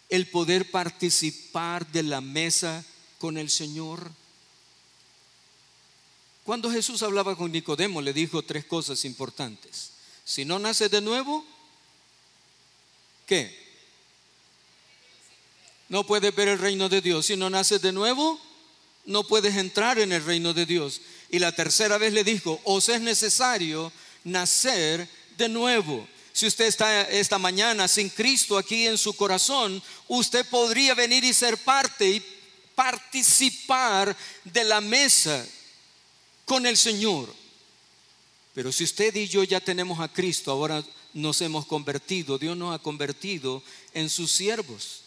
el 0.10 0.28
poder 0.28 0.72
participar 0.72 1.86
de 1.92 2.04
la 2.04 2.22
mesa 2.22 2.84
con 3.20 3.38
el 3.38 3.50
Señor? 3.50 4.10
Cuando 6.46 6.72
Jesús 6.72 7.04
hablaba 7.04 7.36
con 7.36 7.52
Nicodemo 7.52 8.02
le 8.02 8.14
dijo 8.14 8.42
tres 8.42 8.64
cosas 8.64 9.04
importantes. 9.04 9.92
Si 10.24 10.46
no 10.46 10.60
nace 10.60 10.88
de 10.88 11.02
nuevo, 11.02 11.46
¿Qué? 13.28 13.67
No 15.90 16.06
puedes 16.06 16.36
ver 16.36 16.50
el 16.50 16.60
reino 16.60 16.90
de 16.90 17.02
Dios. 17.02 17.28
Si 17.28 17.36
no 17.36 17.50
naces 17.50 17.82
de 17.82 17.92
nuevo, 17.92 18.40
no 19.06 19.24
puedes 19.24 19.56
entrar 19.56 20.00
en 20.00 20.12
el 20.12 20.24
reino 20.24 20.54
de 20.54 20.66
Dios. 20.66 21.02
Y 21.30 21.40
la 21.40 21.52
tercera 21.52 21.98
vez 21.98 22.14
le 22.14 22.24
dijo, 22.24 22.60
os 22.64 22.90
es 22.90 23.02
necesario 23.02 23.92
nacer 24.24 25.08
de 25.38 25.50
nuevo. 25.50 26.08
Si 26.34 26.46
usted 26.46 26.66
está 26.66 27.04
esta 27.04 27.40
mañana 27.40 27.88
sin 27.88 28.10
Cristo 28.10 28.58
aquí 28.58 28.86
en 28.86 28.98
su 28.98 29.14
corazón, 29.14 29.82
usted 30.08 30.46
podría 30.46 30.94
venir 30.94 31.24
y 31.24 31.34
ser 31.34 31.58
parte 31.58 32.08
y 32.08 32.24
participar 32.76 34.16
de 34.44 34.64
la 34.64 34.82
mesa 34.82 35.44
con 36.46 36.66
el 36.68 36.78
Señor. 36.78 37.34
Pero 38.54 38.72
si 38.72 38.84
usted 38.84 39.16
y 39.16 39.28
yo 39.28 39.44
ya 39.44 39.60
tenemos 39.60 40.00
a 40.00 40.12
Cristo, 40.12 40.52
ahora 40.52 40.84
nos 41.14 41.42
hemos 41.42 41.66
convertido, 41.66 42.38
Dios 42.38 42.56
nos 42.56 42.76
ha 42.76 42.80
convertido 42.80 43.64
en 43.94 44.10
sus 44.10 44.32
siervos. 44.32 45.07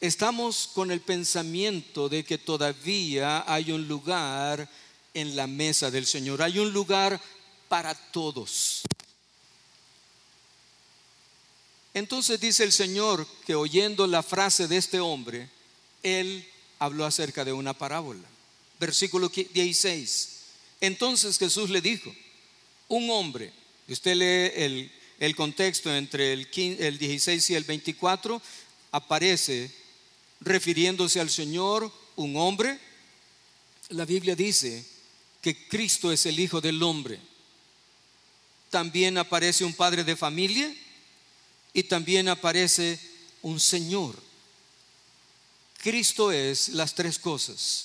Estamos 0.00 0.68
con 0.72 0.90
el 0.90 1.00
pensamiento 1.00 2.08
de 2.08 2.24
que 2.24 2.38
todavía 2.38 3.44
hay 3.46 3.72
un 3.72 3.88
lugar 3.88 4.68
en 5.14 5.34
la 5.34 5.46
mesa 5.46 5.90
del 5.90 6.06
Señor, 6.06 6.42
hay 6.42 6.58
un 6.58 6.72
lugar 6.72 7.20
para 7.68 7.94
todos. 7.94 8.82
Entonces 11.94 12.40
dice 12.40 12.62
el 12.62 12.72
Señor 12.72 13.26
que 13.44 13.54
oyendo 13.54 14.06
la 14.06 14.22
frase 14.22 14.68
de 14.68 14.76
este 14.76 15.00
hombre, 15.00 15.48
él 16.02 16.46
habló 16.78 17.04
acerca 17.04 17.44
de 17.44 17.52
una 17.52 17.74
parábola. 17.74 18.28
Versículo 18.78 19.28
16. 19.28 20.36
Entonces 20.80 21.38
Jesús 21.38 21.70
le 21.70 21.80
dijo, 21.80 22.14
un 22.86 23.10
hombre, 23.10 23.52
usted 23.88 24.14
lee 24.14 24.52
el 24.64 24.92
el 25.18 25.34
contexto 25.34 25.94
entre 25.94 26.32
el, 26.32 26.48
16 26.98 27.50
y 27.50 27.54
el 27.54 27.64
24, 27.64 28.40
aparece 28.92 29.70
refiriéndose 30.40 31.20
al 31.20 31.30
Señor 31.30 31.92
un 32.16 32.36
hombre. 32.36 32.78
La 33.90 34.04
Biblia 34.04 34.34
dice 34.34 34.84
que 35.40 35.68
Cristo 35.68 36.12
es 36.12 36.26
el 36.26 36.38
Hijo 36.38 36.60
del 36.60 36.82
Hombre. 36.82 37.20
También 38.70 39.16
aparece 39.16 39.64
un 39.64 39.72
padre 39.72 40.04
de 40.04 40.16
familia 40.16 40.74
y 41.72 41.82
también 41.84 42.28
aparece 42.28 42.98
un 43.42 43.58
Señor. 43.58 44.16
Cristo 45.78 46.32
es 46.32 46.70
las 46.70 46.94
tres 46.94 47.18
cosas. 47.18 47.84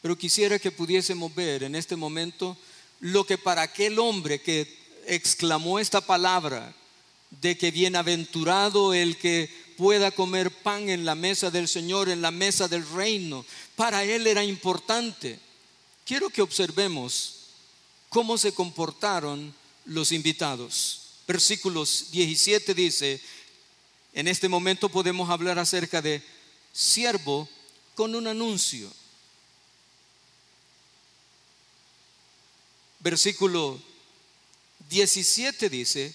Pero 0.00 0.16
quisiera 0.16 0.58
que 0.58 0.70
pudiésemos 0.70 1.34
ver 1.34 1.64
en 1.64 1.74
este 1.74 1.96
momento 1.96 2.56
lo 3.00 3.24
que 3.24 3.36
para 3.36 3.62
aquel 3.62 3.98
hombre 3.98 4.40
que 4.40 4.78
exclamó 5.06 5.78
esta 5.78 6.00
palabra 6.00 6.74
de 7.30 7.58
que 7.58 7.70
bienaventurado 7.70 8.94
el 8.94 9.18
que 9.18 9.50
pueda 9.78 10.10
comer 10.10 10.50
pan 10.50 10.88
en 10.88 11.04
la 11.04 11.14
mesa 11.14 11.52
del 11.52 11.68
Señor, 11.68 12.08
en 12.08 12.20
la 12.20 12.32
mesa 12.32 12.66
del 12.66 12.84
reino. 12.90 13.46
Para 13.76 14.02
él 14.02 14.26
era 14.26 14.42
importante. 14.42 15.38
Quiero 16.04 16.30
que 16.30 16.42
observemos 16.42 17.34
cómo 18.08 18.36
se 18.36 18.52
comportaron 18.52 19.54
los 19.84 20.10
invitados. 20.10 21.02
Versículos 21.28 22.06
17 22.10 22.74
dice, 22.74 23.20
en 24.14 24.26
este 24.26 24.48
momento 24.48 24.88
podemos 24.88 25.30
hablar 25.30 25.60
acerca 25.60 26.02
de 26.02 26.24
siervo 26.72 27.48
con 27.94 28.16
un 28.16 28.26
anuncio. 28.26 28.92
Versículo 32.98 33.80
17 34.90 35.70
dice, 35.70 36.12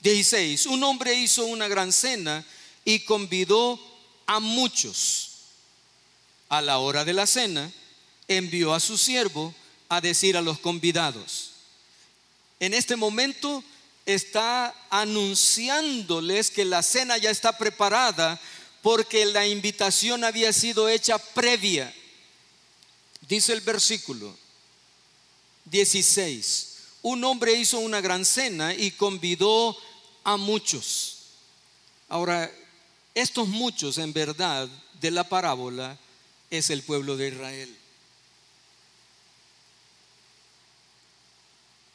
16, 0.00 0.64
un 0.64 0.82
hombre 0.82 1.12
hizo 1.12 1.44
una 1.44 1.68
gran 1.68 1.92
cena 1.92 2.42
y 2.86 3.00
convidó 3.00 3.78
a 4.24 4.40
muchos. 4.40 5.32
A 6.48 6.62
la 6.62 6.78
hora 6.78 7.04
de 7.04 7.12
la 7.12 7.26
cena, 7.26 7.70
envió 8.28 8.72
a 8.72 8.80
su 8.80 8.96
siervo 8.96 9.52
a 9.88 10.00
decir 10.00 10.36
a 10.36 10.40
los 10.40 10.60
convidados. 10.60 11.50
En 12.60 12.72
este 12.72 12.96
momento 12.96 13.62
está 14.06 14.74
anunciándoles 14.88 16.50
que 16.50 16.64
la 16.64 16.82
cena 16.82 17.18
ya 17.18 17.30
está 17.30 17.58
preparada 17.58 18.40
porque 18.80 19.26
la 19.26 19.46
invitación 19.46 20.22
había 20.22 20.52
sido 20.52 20.88
hecha 20.88 21.18
previa. 21.18 21.92
Dice 23.28 23.52
el 23.52 23.60
versículo 23.60 24.34
16 25.64 26.76
un 27.02 27.22
hombre 27.22 27.52
hizo 27.52 27.78
una 27.78 28.00
gran 28.00 28.24
cena 28.24 28.74
y 28.74 28.90
convidó 28.90 29.76
a 30.24 30.36
muchos. 30.36 31.18
Ahora, 32.08 32.52
estos 33.16 33.48
muchos 33.48 33.96
en 33.96 34.12
verdad 34.12 34.68
de 35.00 35.10
la 35.10 35.24
parábola 35.24 35.98
es 36.50 36.68
el 36.68 36.82
pueblo 36.82 37.16
de 37.16 37.28
Israel. 37.28 37.74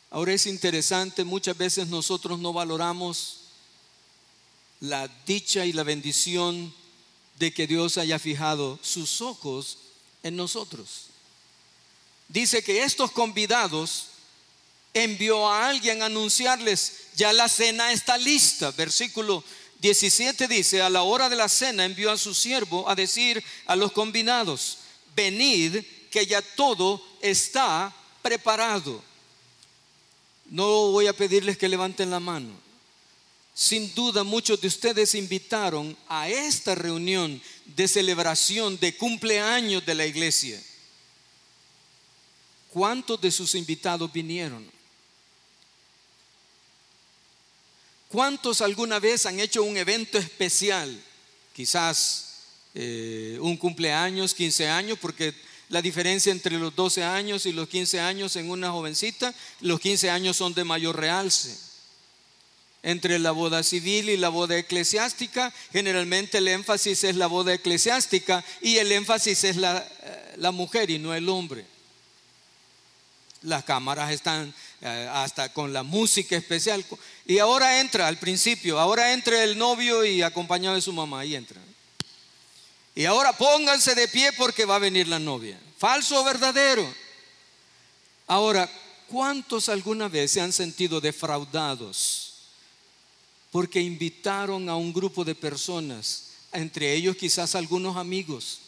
Ahora 0.09 0.33
es 0.33 0.47
interesante, 0.47 1.23
muchas 1.23 1.55
veces 1.55 1.87
nosotros 1.87 2.39
no 2.39 2.53
valoramos 2.53 3.41
la 4.79 5.07
dicha 5.27 5.63
y 5.63 5.73
la 5.73 5.83
bendición 5.83 6.73
de 7.37 7.53
que 7.53 7.67
Dios 7.67 7.99
haya 7.99 8.17
fijado 8.17 8.79
sus 8.81 9.21
ojos 9.21 9.77
en 10.23 10.35
nosotros. 10.35 11.05
Dice 12.29 12.63
que 12.63 12.81
estos 12.81 13.11
convidados 13.11 14.07
envió 14.95 15.47
a 15.47 15.67
alguien 15.69 16.01
a 16.01 16.07
anunciarles, 16.07 16.93
ya 17.15 17.31
la 17.31 17.47
cena 17.47 17.91
está 17.91 18.17
lista. 18.17 18.71
Versículo 18.71 19.43
17 19.81 20.47
dice, 20.47 20.81
a 20.81 20.91
la 20.91 21.01
hora 21.01 21.27
de 21.27 21.35
la 21.35 21.49
cena 21.49 21.85
envió 21.85 22.11
a 22.11 22.17
su 22.17 22.35
siervo 22.35 22.87
a 22.87 22.93
decir 22.93 23.43
a 23.65 23.75
los 23.75 23.91
combinados, 23.91 24.77
venid 25.15 25.83
que 26.11 26.25
ya 26.27 26.41
todo 26.41 27.03
está 27.19 27.91
preparado. 28.21 29.03
No 30.51 30.91
voy 30.91 31.07
a 31.07 31.13
pedirles 31.13 31.57
que 31.57 31.67
levanten 31.67 32.11
la 32.11 32.19
mano. 32.19 32.53
Sin 33.55 33.93
duda 33.95 34.23
muchos 34.23 34.61
de 34.61 34.67
ustedes 34.67 35.15
invitaron 35.15 35.97
a 36.07 36.29
esta 36.29 36.75
reunión 36.75 37.41
de 37.65 37.87
celebración 37.87 38.79
de 38.79 38.95
cumpleaños 38.95 39.83
de 39.83 39.95
la 39.95 40.05
iglesia. 40.05 40.61
¿Cuántos 42.69 43.19
de 43.19 43.31
sus 43.31 43.55
invitados 43.55 44.13
vinieron? 44.13 44.69
¿Cuántos 48.11 48.59
alguna 48.59 48.99
vez 48.99 49.25
han 49.25 49.39
hecho 49.39 49.63
un 49.63 49.77
evento 49.77 50.17
especial? 50.17 51.01
Quizás 51.53 52.25
eh, 52.73 53.37
un 53.39 53.55
cumpleaños, 53.55 54.33
15 54.33 54.67
años, 54.67 54.97
porque 54.99 55.33
la 55.69 55.81
diferencia 55.81 56.33
entre 56.33 56.59
los 56.59 56.75
12 56.75 57.05
años 57.05 57.45
y 57.45 57.53
los 57.53 57.69
15 57.69 58.01
años 58.01 58.35
en 58.35 58.49
una 58.49 58.69
jovencita, 58.69 59.33
los 59.61 59.79
15 59.79 60.09
años 60.09 60.35
son 60.35 60.53
de 60.53 60.65
mayor 60.65 60.97
realce. 60.97 61.57
Entre 62.83 63.17
la 63.17 63.31
boda 63.31 63.63
civil 63.63 64.09
y 64.09 64.17
la 64.17 64.27
boda 64.27 64.57
eclesiástica, 64.57 65.53
generalmente 65.71 66.39
el 66.39 66.49
énfasis 66.49 67.05
es 67.05 67.15
la 67.15 67.27
boda 67.27 67.53
eclesiástica 67.53 68.43
y 68.59 68.75
el 68.75 68.91
énfasis 68.91 69.45
es 69.45 69.55
la, 69.55 69.77
eh, 69.77 70.33
la 70.35 70.51
mujer 70.51 70.89
y 70.89 70.99
no 70.99 71.13
el 71.13 71.29
hombre. 71.29 71.65
Las 73.43 73.63
cámaras 73.63 74.11
están 74.11 74.53
hasta 74.81 75.53
con 75.53 75.73
la 75.73 75.83
música 75.83 76.35
especial. 76.35 76.85
Y 77.25 77.39
ahora 77.39 77.79
entra 77.79 78.07
al 78.07 78.17
principio, 78.17 78.79
ahora 78.79 79.13
entra 79.13 79.43
el 79.43 79.57
novio 79.57 80.03
y 80.03 80.21
acompañado 80.21 80.75
de 80.75 80.81
su 80.81 80.93
mamá, 80.93 81.21
ahí 81.21 81.35
entra. 81.35 81.61
Y 82.95 83.05
ahora 83.05 83.37
pónganse 83.37 83.95
de 83.95 84.07
pie 84.07 84.33
porque 84.33 84.65
va 84.65 84.75
a 84.75 84.79
venir 84.79 85.07
la 85.07 85.19
novia. 85.19 85.59
¿Falso 85.77 86.19
o 86.19 86.23
verdadero? 86.23 86.93
Ahora, 88.27 88.69
¿cuántos 89.07 89.69
alguna 89.69 90.07
vez 90.07 90.31
se 90.31 90.41
han 90.41 90.51
sentido 90.51 90.99
defraudados? 90.99 92.33
Porque 93.51 93.81
invitaron 93.81 94.69
a 94.69 94.75
un 94.75 94.93
grupo 94.93 95.23
de 95.23 95.35
personas, 95.35 96.27
entre 96.51 96.93
ellos 96.93 97.15
quizás 97.15 97.55
algunos 97.55 97.97
amigos, 97.97 98.59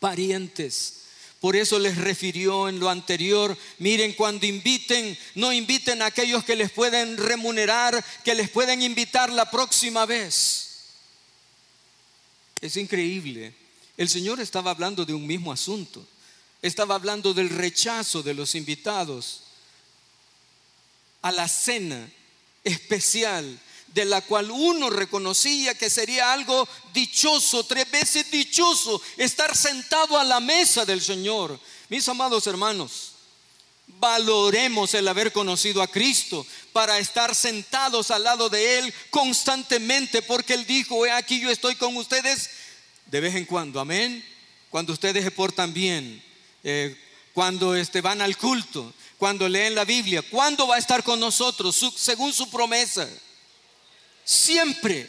parientes. 0.00 1.01
Por 1.42 1.56
eso 1.56 1.80
les 1.80 1.98
refirió 1.98 2.68
en 2.68 2.78
lo 2.78 2.88
anterior, 2.88 3.58
miren, 3.78 4.12
cuando 4.12 4.46
inviten, 4.46 5.18
no 5.34 5.52
inviten 5.52 6.00
a 6.00 6.06
aquellos 6.06 6.44
que 6.44 6.54
les 6.54 6.70
pueden 6.70 7.16
remunerar, 7.16 8.04
que 8.22 8.36
les 8.36 8.48
pueden 8.48 8.80
invitar 8.80 9.28
la 9.28 9.50
próxima 9.50 10.06
vez. 10.06 10.68
Es 12.60 12.76
increíble. 12.76 13.52
El 13.96 14.08
Señor 14.08 14.40
estaba 14.40 14.70
hablando 14.70 15.04
de 15.04 15.14
un 15.14 15.26
mismo 15.26 15.50
asunto. 15.50 16.06
Estaba 16.62 16.94
hablando 16.94 17.34
del 17.34 17.50
rechazo 17.50 18.22
de 18.22 18.34
los 18.34 18.54
invitados 18.54 19.42
a 21.22 21.32
la 21.32 21.48
cena 21.48 22.08
especial 22.62 23.58
de 23.94 24.04
la 24.04 24.22
cual 24.22 24.50
uno 24.50 24.90
reconocía 24.90 25.76
que 25.76 25.90
sería 25.90 26.32
algo 26.32 26.68
dichoso, 26.92 27.64
tres 27.64 27.90
veces 27.90 28.30
dichoso, 28.30 29.00
estar 29.16 29.56
sentado 29.56 30.18
a 30.18 30.24
la 30.24 30.40
mesa 30.40 30.84
del 30.84 31.00
Señor. 31.00 31.58
Mis 31.88 32.08
amados 32.08 32.46
hermanos, 32.46 33.12
valoremos 33.86 34.94
el 34.94 35.06
haber 35.08 35.32
conocido 35.32 35.82
a 35.82 35.88
Cristo 35.88 36.46
para 36.72 36.98
estar 36.98 37.34
sentados 37.34 38.10
al 38.10 38.24
lado 38.24 38.48
de 38.48 38.78
Él 38.78 38.94
constantemente, 39.10 40.22
porque 40.22 40.54
Él 40.54 40.66
dijo, 40.66 41.04
he 41.04 41.10
aquí 41.10 41.40
yo 41.40 41.50
estoy 41.50 41.74
con 41.76 41.96
ustedes 41.96 42.50
de 43.06 43.20
vez 43.20 43.34
en 43.34 43.44
cuando, 43.44 43.78
amén. 43.78 44.24
Cuando 44.70 44.94
ustedes 44.94 45.22
se 45.22 45.30
portan 45.30 45.74
bien, 45.74 46.22
eh, 46.64 46.96
cuando 47.34 47.76
este, 47.76 48.00
van 48.00 48.22
al 48.22 48.38
culto, 48.38 48.94
cuando 49.18 49.46
leen 49.48 49.74
la 49.74 49.84
Biblia, 49.84 50.22
¿cuándo 50.22 50.66
va 50.66 50.76
a 50.76 50.78
estar 50.78 51.04
con 51.04 51.20
nosotros? 51.20 51.78
según 51.94 52.32
su 52.32 52.48
promesa. 52.48 53.06
Siempre. 54.24 55.08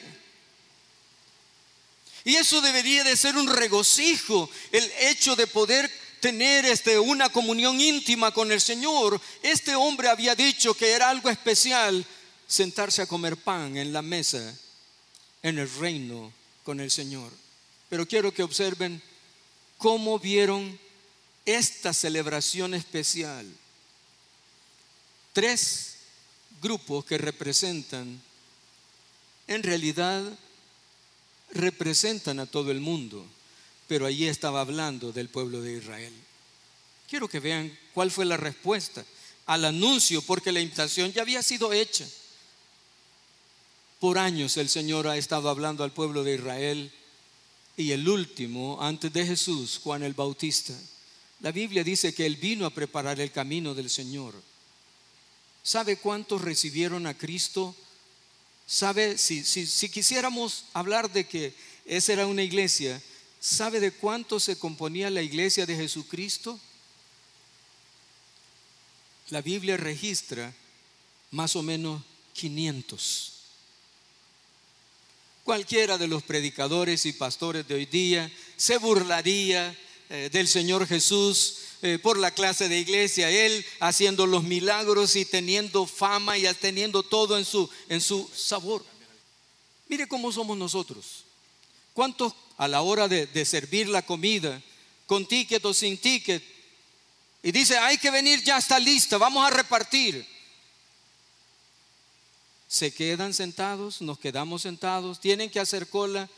Y 2.24 2.36
eso 2.36 2.62
debería 2.62 3.04
de 3.04 3.18
ser 3.18 3.36
un 3.36 3.48
regocijo, 3.48 4.50
el 4.72 4.90
hecho 5.00 5.36
de 5.36 5.48
poder 5.48 5.92
tener 6.22 6.66
este, 6.66 6.98
una 6.98 7.30
comunión 7.30 7.82
íntima 7.82 8.32
con 8.32 8.52
el 8.52 8.62
Señor. 8.62 9.20
Este 9.42 9.76
hombre 9.76 10.08
había 10.08 10.36
dicho 10.36 10.74
que 10.74 10.92
era 10.92 11.10
algo 11.10 11.30
especial 11.30 12.06
sentarse 12.48 13.02
a 13.02 13.08
comer 13.08 13.36
pan 13.36 13.76
en 13.76 13.92
la 13.92 14.02
mesa 14.02 14.58
en 15.42 15.60
el 15.60 15.70
reino 15.76 16.32
con 16.64 16.80
el 16.80 16.90
Señor. 16.90 17.32
Pero 17.90 18.08
quiero 18.08 18.34
que 18.34 18.44
observen 18.44 19.02
cómo 19.78 20.18
vieron 20.18 20.80
esta 21.46 21.94
celebración 21.94 22.74
especial. 22.74 23.46
Tres 25.34 25.98
grupos 26.62 27.04
que 27.04 27.18
representan, 27.18 28.22
en 29.48 29.64
realidad 29.64 30.24
representan 31.52 32.40
a 32.40 32.46
todo 32.46 32.72
el 32.72 32.80
mundo 32.80 33.26
pero 33.88 34.06
allí 34.06 34.28
estaba 34.28 34.62
hablando 34.62 35.12
del 35.12 35.30
pueblo 35.30 35.62
de 35.62 35.78
Israel. 35.78 36.14
Quiero 37.08 37.28
que 37.28 37.40
vean 37.40 37.78
cuál 37.94 38.12
fue 38.12 38.26
la 38.26 38.38
respuesta 38.38 39.06
al 39.46 39.66
anuncio, 39.66 40.22
porque 40.22 40.52
la 40.52 40.62
invitación 40.62 41.12
ya 41.12 41.22
había 41.22 41.44
sido 41.44 41.74
hecha. 41.74 42.08
Por 44.00 44.18
años 44.18 44.58
el 44.58 44.70
Señor 44.70 45.08
ha 45.08 45.18
estado 45.18 45.50
hablando 45.50 45.84
al 45.84 45.92
pueblo 45.92 46.24
de 46.24 46.36
Israel 46.36 46.92
y 47.78 47.92
el 47.92 48.08
último, 48.08 48.82
antes 48.82 49.12
de 49.12 49.26
Jesús, 49.26 49.80
Juan 49.84 50.04
el 50.04 50.14
Bautista. 50.14 50.74
La 51.42 51.52
Biblia 51.52 51.84
dice 51.84 52.14
que 52.14 52.26
Él 52.26 52.38
vino 52.38 52.66
a 52.66 52.74
preparar 52.74 53.20
el 53.20 53.32
camino 53.32 53.74
del 53.74 53.90
Señor. 53.90 54.34
¿Sabe 55.62 55.98
cuántos 55.98 56.42
recibieron 56.42 57.06
a 57.06 57.18
Cristo? 57.18 57.76
¿Sabe? 58.66 59.18
Si, 59.18 59.44
si 59.44 59.90
quisiéramos 59.90 60.66
hablar 60.74 61.12
de 61.12 61.28
que 61.28 61.54
esa 61.86 62.14
era 62.14 62.28
una 62.28 62.44
iglesia, 62.44 63.02
¿Sabe 63.44 63.82
de 63.82 63.92
cuánto 63.92 64.40
se 64.40 64.58
componía 64.58 65.10
la 65.10 65.22
iglesia 65.22 65.66
de 65.66 65.76
Jesucristo? 65.76 66.58
La 69.32 69.42
Biblia 69.42 69.76
registra 69.76 70.56
más 71.32 71.58
o 71.58 71.62
menos 71.62 72.02
500. 72.32 73.34
Cualquiera 75.44 75.98
de 75.98 76.08
los 76.08 76.24
predicadores 76.24 77.06
y 77.06 77.12
pastores 77.12 77.68
de 77.68 77.76
hoy 77.76 77.86
día 77.86 78.32
se 78.56 78.78
burlaría 78.78 79.78
eh, 80.10 80.30
del 80.32 80.48
Señor 80.48 80.88
Jesús 80.88 81.58
eh, 81.84 82.00
por 82.00 82.18
la 82.18 82.32
clase 82.32 82.70
de 82.70 82.80
iglesia, 82.80 83.30
Él 83.30 83.66
haciendo 83.82 84.26
los 84.26 84.44
milagros 84.44 85.16
y 85.18 85.26
teniendo 85.26 85.86
fama 85.86 86.38
y 86.38 86.52
teniendo 86.56 87.04
todo 87.04 87.38
en 87.38 87.44
su, 87.44 87.70
en 87.90 88.00
su 88.00 88.30
sabor. 88.34 88.86
Mire 89.90 90.08
cómo 90.08 90.32
somos 90.32 90.58
nosotros. 90.58 91.26
¿Cuántos 91.94 92.34
a 92.58 92.70
la 92.70 92.82
hora 92.82 93.10
de, 93.10 93.46
servir 93.46 93.90
la 93.90 94.02
comida, 94.02 94.62
con 95.06 95.26
ticket 95.26 95.66
o 95.66 95.74
sin 95.74 95.98
ticket, 95.98 96.42
y 97.42 97.52
dice, 97.52 97.78
hay 97.78 97.98
que 97.98 98.10
venir, 98.10 98.42
ya 98.42 98.58
está 98.58 98.80
lista, 98.80 99.18
vamos 99.18 99.46
a 99.46 99.50
repartir. 99.50 100.26
Se 102.70 102.94
quedan 102.94 103.34
sentados, 103.34 104.02
nos 104.02 104.18
quedamos 104.18 104.62
sentados, 104.62 105.20
tienen 105.20 105.50
que 105.50 105.60
hacer 105.60 105.90
cola 105.90 106.30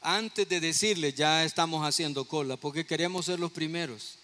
antes 0.00 0.48
de 0.48 0.60
decirle, 0.60 1.12
ya 1.12 1.44
estamos 1.44 1.86
haciendo 1.86 2.24
cola, 2.24 2.56
porque 2.56 2.86
queremos 2.86 3.26
ser 3.26 3.38
los 3.38 3.52
primeros. 3.52 4.16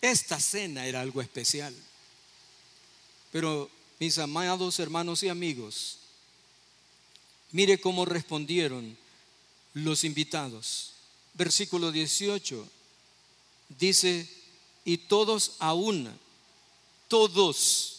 Esta 0.00 0.38
cena 0.40 0.86
era 0.86 1.00
algo 1.00 1.20
especial. 1.20 1.74
Pero 3.32 3.70
mis 3.98 4.18
amados 4.18 4.78
hermanos 4.78 5.22
y 5.22 5.28
amigos, 5.28 5.98
mire 7.52 7.80
cómo 7.80 8.04
respondieron 8.04 8.96
los 9.74 10.04
invitados. 10.04 10.92
Versículo 11.34 11.92
18 11.92 12.68
dice, 13.78 14.28
y 14.84 14.98
todos 14.98 15.56
a 15.58 15.74
una, 15.74 16.16
todos. 17.08 17.94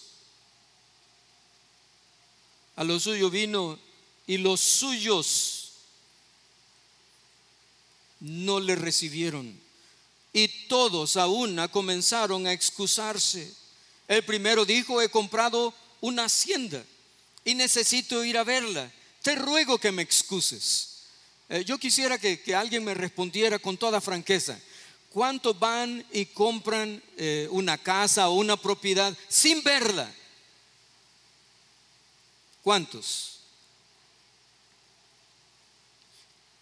A 2.76 2.84
lo 2.84 3.00
suyo 3.00 3.30
vino 3.30 3.78
y 4.26 4.38
los 4.38 4.60
suyos 4.62 5.74
no 8.20 8.60
le 8.60 8.76
recibieron. 8.76 9.69
Y 10.32 10.48
todos 10.68 11.18
a 11.18 11.28
una 11.28 11.68
comenzaron 11.68 12.46
a 12.48 12.54
excusarse. 12.54 13.52
El 14.08 14.24
primero 14.24 14.66
dijo, 14.66 15.02
he 15.02 15.10
comprado 15.10 15.74
una 16.02 16.26
hacienda 16.26 16.84
y 17.44 17.56
necesito 17.56 18.24
ir 18.24 18.38
a 18.38 18.44
verla. 18.44 18.92
Te 19.22 19.36
ruego 19.36 19.78
que 19.78 19.92
me 19.92 20.02
excuses. 20.02 20.90
Eh, 21.50 21.64
yo 21.66 21.78
quisiera 21.78 22.18
que, 22.20 22.40
alguien 22.56 22.84
me 22.84 22.94
respondiera 22.94 23.60
con 23.60 23.78
toda 23.78 24.00
franqueza. 24.00 24.60
¿Cuántos 25.10 25.58
van 25.58 26.06
y 26.12 26.28
compran 26.28 27.02
eh, 27.18 27.48
una 27.50 27.78
casa 27.78 28.30
o 28.30 28.36
una 28.36 28.56
propiedad 28.56 29.16
sin 29.28 29.64
verla? 29.64 30.14
¿Cuántos? 32.62 33.40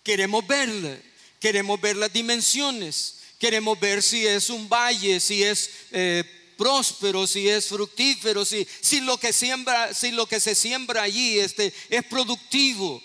Queremos 0.04 0.48
verla, 0.48 0.98
queremos 1.38 1.82
ver 1.82 1.98
las 1.98 2.14
dimensiones, 2.14 3.17
queremos 3.40 3.80
ver 3.80 4.02
si 4.02 4.26
es 4.26 4.50
un 4.50 4.68
valle, 4.68 5.20
si 5.20 5.44
es 5.44 5.70
eh, 5.92 6.24
próspero, 6.58 7.28
si 7.28 7.48
es 7.48 7.68
fructífero, 7.68 8.44
si, 8.44 8.68
si, 8.82 9.02
lo 9.02 9.18
que 9.18 9.32
siembra, 9.32 9.94
si 9.94 10.12
lo 10.12 10.26
que 10.26 10.40
se 10.40 10.56
siembra 10.56 11.04
allí 11.04 11.40
este, 11.40 11.74
es 11.90 12.04
productivo. 12.06 13.02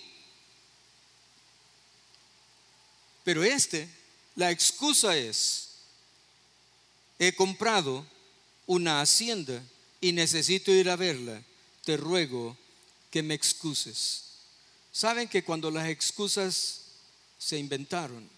Pero 3.24 3.44
este, 3.44 3.88
la 4.34 4.50
excusa 4.50 5.16
es, 5.16 5.68
he 7.18 7.34
comprado 7.34 8.04
una 8.66 9.00
hacienda 9.00 9.62
y 10.00 10.12
necesito 10.12 10.72
ir 10.72 10.88
a 10.90 10.96
verla, 10.96 11.42
te 11.84 11.96
ruego 11.96 12.56
que 13.10 13.22
me 13.22 13.34
excuses. 13.34 14.24
Saben 14.90 15.28
que 15.28 15.44
cuando 15.44 15.70
las 15.70 15.88
excusas 15.88 16.80
se 17.38 17.58
inventaron, 17.58 18.28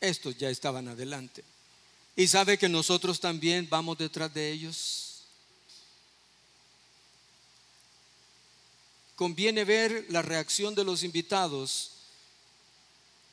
estos 0.00 0.36
ya 0.36 0.50
estaban 0.50 0.88
adelante. 0.88 1.44
Y 2.16 2.28
sabe 2.28 2.58
que 2.58 2.68
nosotros 2.68 3.20
también 3.20 3.68
vamos 3.68 3.98
detrás 3.98 4.32
de 4.32 4.50
ellos. 4.50 5.22
Conviene 9.14 9.64
ver 9.64 10.06
la 10.08 10.22
reacción 10.22 10.74
de 10.74 10.84
los 10.84 11.02
invitados, 11.02 11.92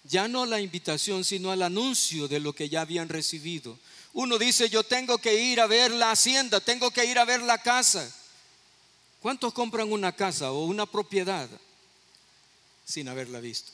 ya 0.03 0.27
no 0.27 0.45
la 0.45 0.59
invitación, 0.59 1.23
sino 1.23 1.51
al 1.51 1.61
anuncio 1.61 2.27
de 2.27 2.39
lo 2.39 2.53
que 2.53 2.69
ya 2.69 2.81
habían 2.81 3.09
recibido. 3.09 3.77
Uno 4.13 4.37
dice, 4.37 4.69
yo 4.69 4.83
tengo 4.83 5.17
que 5.17 5.33
ir 5.33 5.59
a 5.59 5.67
ver 5.67 5.91
la 5.91 6.11
hacienda, 6.11 6.59
tengo 6.59 6.91
que 6.91 7.05
ir 7.05 7.17
a 7.17 7.25
ver 7.25 7.41
la 7.41 7.57
casa. 7.57 8.13
¿Cuántos 9.21 9.53
compran 9.53 9.91
una 9.91 10.11
casa 10.11 10.51
o 10.51 10.65
una 10.65 10.85
propiedad 10.85 11.49
sin 12.85 13.07
haberla 13.07 13.39
visto? 13.39 13.71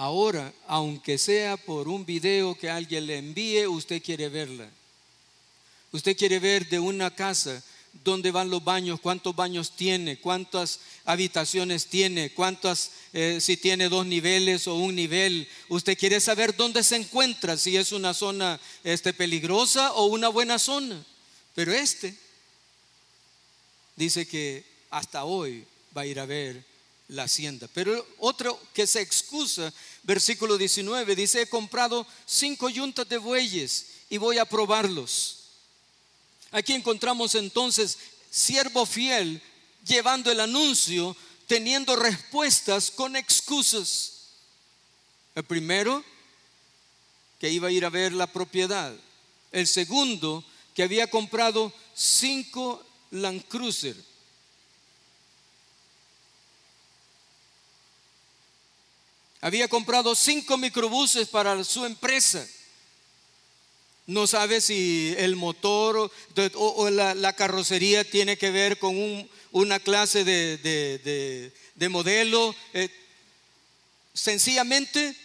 Ahora, 0.00 0.50
aunque 0.66 1.18
sea 1.18 1.58
por 1.58 1.86
un 1.86 2.06
video 2.06 2.54
que 2.54 2.70
alguien 2.70 3.06
le 3.06 3.18
envíe, 3.18 3.66
usted 3.66 4.02
quiere 4.02 4.30
verla. 4.30 4.66
Usted 5.92 6.16
quiere 6.16 6.38
ver 6.38 6.66
de 6.70 6.80
una 6.80 7.14
casa 7.14 7.62
dónde 8.02 8.30
van 8.30 8.48
los 8.48 8.64
baños, 8.64 8.98
cuántos 8.98 9.36
baños 9.36 9.72
tiene, 9.76 10.18
cuántas 10.18 10.80
habitaciones 11.04 11.84
tiene, 11.84 12.32
cuántas, 12.32 12.92
eh, 13.12 13.40
si 13.42 13.58
tiene 13.58 13.90
dos 13.90 14.06
niveles 14.06 14.66
o 14.68 14.76
un 14.76 14.94
nivel. 14.94 15.46
Usted 15.68 15.98
quiere 15.98 16.18
saber 16.18 16.56
dónde 16.56 16.82
se 16.82 16.96
encuentra, 16.96 17.58
si 17.58 17.76
es 17.76 17.92
una 17.92 18.14
zona 18.14 18.58
este, 18.82 19.12
peligrosa 19.12 19.92
o 19.92 20.06
una 20.06 20.28
buena 20.28 20.58
zona. 20.58 21.04
Pero 21.54 21.74
este 21.74 22.16
dice 23.96 24.26
que 24.26 24.64
hasta 24.88 25.24
hoy 25.24 25.66
va 25.94 26.00
a 26.00 26.06
ir 26.06 26.18
a 26.18 26.24
ver 26.24 26.70
la 27.10 27.24
hacienda. 27.24 27.68
Pero 27.72 28.06
otro 28.18 28.58
que 28.72 28.86
se 28.86 29.00
excusa, 29.00 29.72
versículo 30.02 30.56
19, 30.58 31.14
dice, 31.14 31.42
he 31.42 31.46
comprado 31.46 32.06
cinco 32.26 32.68
yuntas 32.68 33.08
de 33.08 33.18
bueyes 33.18 33.86
y 34.08 34.18
voy 34.18 34.38
a 34.38 34.44
probarlos. 34.44 35.36
Aquí 36.50 36.72
encontramos 36.72 37.34
entonces 37.34 37.98
siervo 38.30 38.86
fiel 38.86 39.42
llevando 39.84 40.30
el 40.30 40.40
anuncio, 40.40 41.16
teniendo 41.46 41.96
respuestas 41.96 42.90
con 42.90 43.16
excusas. 43.16 44.28
El 45.34 45.44
primero, 45.44 46.04
que 47.38 47.50
iba 47.50 47.68
a 47.68 47.72
ir 47.72 47.84
a 47.84 47.90
ver 47.90 48.12
la 48.12 48.26
propiedad. 48.26 48.94
El 49.52 49.66
segundo, 49.66 50.44
que 50.74 50.82
había 50.82 51.08
comprado 51.08 51.72
cinco 51.94 52.84
Land 53.10 53.44
Cruiser. 53.48 53.96
Había 59.40 59.68
comprado 59.68 60.14
cinco 60.14 60.58
microbuses 60.58 61.28
para 61.28 61.64
su 61.64 61.86
empresa. 61.86 62.46
No 64.06 64.26
sabe 64.26 64.60
si 64.60 65.14
el 65.16 65.36
motor 65.36 66.10
o, 66.54 66.90
la, 66.90 67.32
carrocería 67.34 68.04
tiene 68.04 68.36
que 68.36 68.50
ver 68.50 68.78
con 68.78 69.28
una 69.52 69.78
clase 69.78 70.24
de, 70.24 71.88
modelo. 71.88 72.54
Eh, 72.74 72.88
sencillamente 74.12 75.16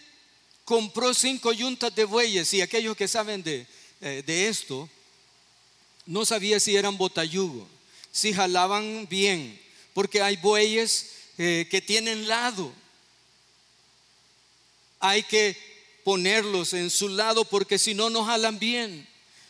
compró 0.63 1.13
cinco 1.13 1.51
yuntas 1.51 1.93
de 1.93 2.05
bueyes 2.05 2.53
y 2.53 2.61
aquellos 2.61 2.95
que 2.95 3.07
saben 3.07 3.43
de, 3.43 3.67
eh, 4.01 4.23
esto, 4.27 4.89
no 6.05 6.25
sabía 6.25 6.59
si 6.59 6.75
eran 6.75 6.97
botayugo, 6.97 7.67
si 8.11 8.31
jalaban 8.33 9.07
bien, 9.09 9.59
porque 9.93 10.21
hay 10.21 10.37
bueyes 10.37 11.09
eh, 11.37 11.67
que 11.69 11.81
tienen 11.81 12.27
lado 12.27 12.71
hay 15.07 15.23
que 15.23 15.55
ponerlos 16.03 16.73
en 16.73 16.89
su 16.89 17.09
lado 17.09 17.45
porque 17.45 17.77
si 17.77 17.93
no 17.93 18.09
nos 18.09 18.25
jalan 18.25 18.57
bien. 18.57 19.07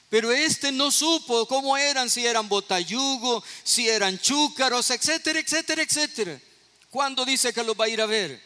Pero 0.09 0.31
este 0.31 0.71
no 0.71 0.91
supo 0.91 1.47
cómo 1.47 1.77
eran, 1.77 2.09
si 2.09 2.25
eran 2.25 2.47
botayugo, 2.47 3.43
si 3.63 3.87
eran 3.87 4.19
chúcaros, 4.19 4.89
etcétera, 4.89 5.39
etcétera, 5.39 5.81
etcétera. 5.81 6.41
¿Cuándo 6.89 7.25
dice 7.25 7.53
que 7.53 7.63
los 7.63 7.79
va 7.79 7.85
a 7.85 7.89
ir 7.89 8.01
a 8.01 8.05
ver? 8.05 8.41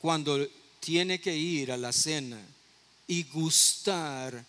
Cuando 0.00 0.48
tiene 0.80 1.20
que 1.20 1.34
ir 1.36 1.72
a 1.72 1.76
la 1.76 1.92
cena 1.92 2.40
y 3.06 3.24
gustar 3.24 4.44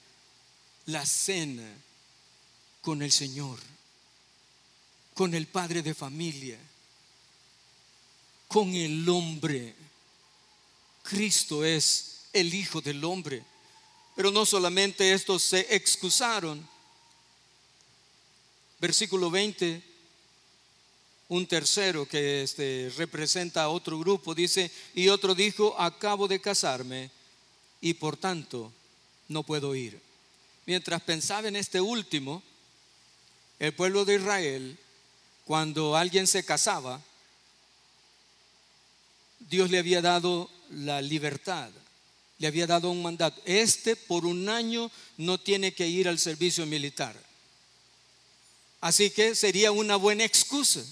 la 0.85 1.05
cena 1.05 1.69
con 2.81 3.01
el 3.01 3.11
Señor, 3.11 3.59
con 5.13 5.33
el 5.33 5.47
padre 5.47 5.81
de 5.81 5.93
familia, 5.93 6.57
con 8.47 8.73
el 8.73 9.07
hombre 9.07 9.80
Cristo 11.11 11.65
es 11.65 12.21
el 12.31 12.53
Hijo 12.53 12.79
del 12.79 13.03
Hombre. 13.03 13.43
Pero 14.15 14.31
no 14.31 14.45
solamente 14.45 15.11
estos 15.11 15.43
se 15.43 15.75
excusaron. 15.75 16.65
Versículo 18.79 19.29
20, 19.29 19.81
un 21.27 21.45
tercero 21.47 22.07
que 22.07 22.43
este, 22.43 22.93
representa 22.95 23.63
a 23.63 23.69
otro 23.69 23.99
grupo, 23.99 24.33
dice, 24.33 24.71
y 24.95 25.09
otro 25.09 25.35
dijo, 25.35 25.77
acabo 25.77 26.29
de 26.29 26.39
casarme 26.39 27.11
y 27.81 27.93
por 27.93 28.15
tanto 28.15 28.71
no 29.27 29.43
puedo 29.43 29.75
ir. 29.75 29.99
Mientras 30.65 31.01
pensaba 31.01 31.49
en 31.49 31.57
este 31.57 31.81
último, 31.81 32.41
el 33.59 33.73
pueblo 33.73 34.05
de 34.05 34.15
Israel, 34.15 34.77
cuando 35.43 35.93
alguien 35.93 36.25
se 36.25 36.45
casaba, 36.45 37.01
Dios 39.39 39.69
le 39.69 39.77
había 39.77 40.01
dado 40.01 40.49
la 40.71 41.01
libertad, 41.01 41.69
le 42.37 42.47
había 42.47 42.67
dado 42.67 42.89
un 42.89 43.01
mandato. 43.01 43.41
Este 43.45 43.95
por 43.95 44.25
un 44.25 44.49
año 44.49 44.89
no 45.17 45.39
tiene 45.39 45.73
que 45.73 45.87
ir 45.87 46.07
al 46.07 46.19
servicio 46.19 46.65
militar. 46.65 47.15
Así 48.81 49.11
que 49.11 49.35
sería 49.35 49.71
una 49.71 49.95
buena 49.95 50.25
excusa. 50.25 50.83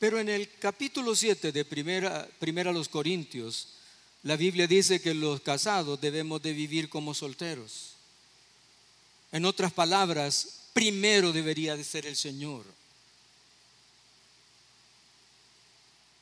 Pero 0.00 0.18
en 0.18 0.28
el 0.28 0.50
capítulo 0.58 1.14
7 1.14 1.52
de 1.52 1.64
primera, 1.64 2.28
primera 2.38 2.72
los 2.72 2.88
Corintios, 2.88 3.68
la 4.24 4.36
Biblia 4.36 4.66
dice 4.66 5.00
que 5.00 5.14
los 5.14 5.40
casados 5.40 6.00
debemos 6.00 6.42
de 6.42 6.52
vivir 6.52 6.88
como 6.88 7.14
solteros. 7.14 7.94
En 9.30 9.44
otras 9.44 9.72
palabras, 9.72 10.62
primero 10.72 11.32
debería 11.32 11.76
de 11.76 11.84
ser 11.84 12.06
el 12.06 12.16
Señor. 12.16 12.64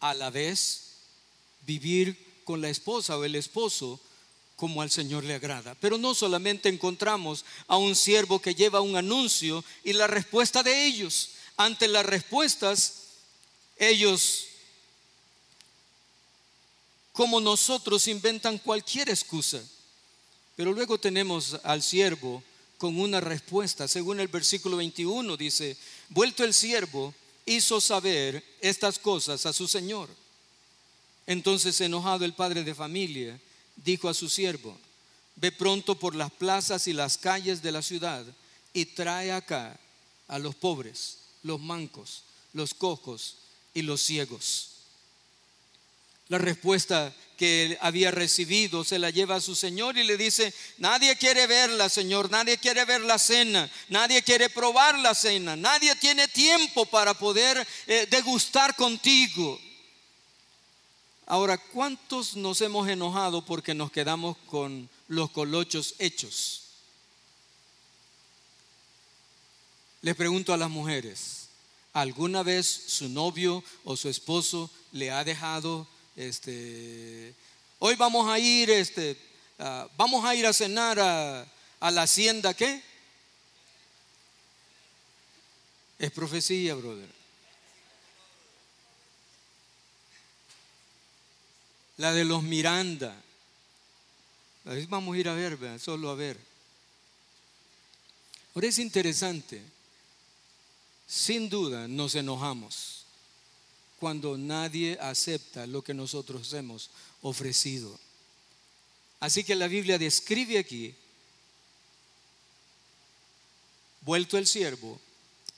A 0.02 0.14
la 0.14 0.30
vez 0.30 0.82
vivir 1.64 2.42
con 2.44 2.60
la 2.60 2.68
esposa 2.68 3.16
o 3.16 3.24
el 3.24 3.36
esposo 3.36 4.00
como 4.56 4.82
al 4.82 4.90
Señor 4.90 5.24
le 5.24 5.34
agrada. 5.34 5.74
Pero 5.80 5.96
no 5.96 6.14
solamente 6.14 6.68
encontramos 6.68 7.44
a 7.68 7.76
un 7.76 7.94
siervo 7.94 8.40
que 8.40 8.54
lleva 8.54 8.80
un 8.80 8.96
anuncio 8.96 9.64
y 9.84 9.92
la 9.92 10.08
respuesta 10.08 10.62
de 10.62 10.86
ellos. 10.86 11.30
Ante 11.56 11.86
las 11.86 12.04
respuestas, 12.04 12.94
ellos, 13.76 14.46
como 17.12 17.40
nosotros, 17.40 18.08
inventan 18.08 18.58
cualquier 18.58 19.08
excusa. 19.08 19.62
Pero 20.56 20.72
luego 20.72 20.98
tenemos 20.98 21.58
al 21.62 21.80
siervo 21.82 22.42
con 22.76 22.98
una 22.98 23.20
respuesta. 23.20 23.86
Según 23.86 24.18
el 24.18 24.28
versículo 24.28 24.78
21 24.78 25.36
dice, 25.36 25.76
vuelto 26.08 26.42
el 26.42 26.52
siervo, 26.52 27.14
hizo 27.46 27.80
saber 27.80 28.44
estas 28.60 28.98
cosas 28.98 29.46
a 29.46 29.52
su 29.52 29.66
señor. 29.66 30.08
Entonces, 31.26 31.80
enojado 31.80 32.24
el 32.24 32.34
padre 32.34 32.64
de 32.64 32.74
familia, 32.74 33.40
dijo 33.76 34.08
a 34.08 34.14
su 34.14 34.28
siervo, 34.28 34.76
ve 35.36 35.52
pronto 35.52 35.98
por 35.98 36.14
las 36.14 36.30
plazas 36.30 36.86
y 36.86 36.92
las 36.92 37.18
calles 37.18 37.62
de 37.62 37.72
la 37.72 37.82
ciudad 37.82 38.24
y 38.72 38.86
trae 38.86 39.32
acá 39.32 39.78
a 40.28 40.38
los 40.38 40.54
pobres, 40.54 41.18
los 41.42 41.60
mancos, 41.60 42.24
los 42.52 42.74
cojos 42.74 43.36
y 43.74 43.82
los 43.82 44.02
ciegos. 44.02 44.68
La 46.28 46.38
respuesta 46.38 47.14
que 47.42 47.76
había 47.80 48.12
recibido, 48.12 48.84
se 48.84 49.00
la 49.00 49.10
lleva 49.10 49.34
a 49.34 49.40
su 49.40 49.56
señor 49.56 49.98
y 49.98 50.04
le 50.04 50.16
dice, 50.16 50.54
nadie 50.78 51.16
quiere 51.16 51.48
verla, 51.48 51.88
señor, 51.88 52.30
nadie 52.30 52.56
quiere 52.56 52.84
ver 52.84 53.00
la 53.00 53.18
cena, 53.18 53.68
nadie 53.88 54.22
quiere 54.22 54.48
probar 54.48 54.96
la 55.00 55.12
cena, 55.12 55.56
nadie 55.56 55.96
tiene 55.96 56.28
tiempo 56.28 56.86
para 56.86 57.14
poder 57.14 57.66
eh, 57.88 58.06
degustar 58.08 58.76
contigo. 58.76 59.60
Ahora, 61.26 61.58
¿cuántos 61.58 62.36
nos 62.36 62.60
hemos 62.60 62.88
enojado 62.88 63.44
porque 63.44 63.74
nos 63.74 63.90
quedamos 63.90 64.36
con 64.46 64.88
los 65.08 65.28
colochos 65.32 65.96
hechos? 65.98 66.62
Les 70.00 70.14
pregunto 70.14 70.54
a 70.54 70.56
las 70.56 70.70
mujeres, 70.70 71.48
¿alguna 71.92 72.44
vez 72.44 72.68
su 72.68 73.08
novio 73.08 73.64
o 73.82 73.96
su 73.96 74.08
esposo 74.08 74.70
le 74.92 75.10
ha 75.10 75.24
dejado 75.24 75.88
este 76.16 77.34
hoy 77.78 77.94
vamos 77.96 78.28
a 78.28 78.38
ir 78.38 78.70
este 78.70 79.16
vamos 79.96 80.24
a 80.24 80.34
ir 80.34 80.46
a 80.46 80.52
cenar 80.52 80.98
a, 80.98 81.90
la 81.90 82.02
hacienda 82.02 82.54
qué? 82.54 82.82
Es 85.98 86.10
profecía, 86.10 86.74
brother. 86.74 87.08
La 91.98 92.12
de 92.12 92.24
los 92.24 92.42
Miranda. 92.42 93.14
Vamos 94.88 95.14
a 95.14 95.18
ir 95.18 95.28
a 95.28 95.34
ver, 95.34 95.56
solo 95.78 96.10
a 96.10 96.16
ver. 96.16 96.36
Ahora 98.54 98.66
es 98.66 98.78
interesante 98.78 99.62
sin 101.06 101.48
duda 101.48 101.86
nos 101.88 102.14
enojamos 102.14 102.91
cuando 104.02 104.36
nadie 104.36 104.98
acepta 105.00 105.64
lo 105.64 105.80
que 105.84 105.94
nosotros 105.94 106.52
hemos 106.54 106.90
ofrecido. 107.20 107.96
Así 109.20 109.44
que 109.44 109.54
la 109.54 109.68
Biblia 109.68 109.96
describe 109.96 110.58
aquí, 110.58 110.92
vuelto 114.00 114.38
el 114.38 114.48
siervo, 114.48 115.00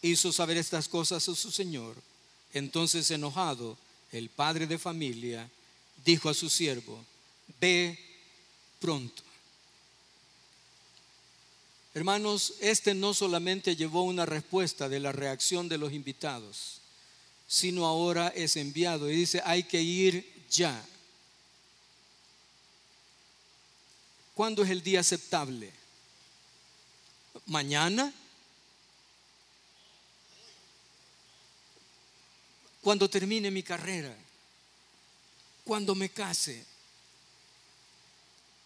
hizo 0.03 0.31
saber 0.31 0.59
estas 0.59 0.89
cosas 0.89 1.27
a 1.27 1.35
su 1.35 1.51
Señor, 1.51 1.97
entonces 2.53 3.11
enojado, 3.11 3.79
el 4.13 4.29
padre 4.29 4.67
de 4.67 4.77
familia 4.77 5.51
dijo 6.05 6.29
a 6.29 6.35
su 6.35 6.51
siervo, 6.51 7.03
ve 7.59 7.99
pronto. 8.79 9.23
Hermanos, 11.95 12.57
este 12.61 12.93
no 12.93 13.15
solamente 13.15 13.75
llevó 13.75 14.03
una 14.03 14.27
respuesta 14.27 14.91
de 14.91 15.01
la 15.01 15.13
reacción 15.13 15.67
de 15.67 15.79
los 15.79 15.95
invitados, 15.95 16.83
sino 17.55 17.87
ahora 17.87 18.33
es 18.35 18.57
enviado 18.57 19.09
y 19.09 19.15
dice, 19.15 19.41
hay 19.45 19.63
que 19.63 19.81
ir 19.81 20.45
ya. 20.51 20.85
¿Cuándo 24.35 24.65
es 24.65 24.71
el 24.71 24.83
día 24.83 24.99
aceptable? 24.99 25.73
¿Mañana? 27.47 28.13
Cuando 32.83 33.09
termine 33.09 33.53
mi 33.53 33.63
carrera, 33.63 34.17
cuando 35.63 35.95
me 35.95 36.09
case. 36.09 36.67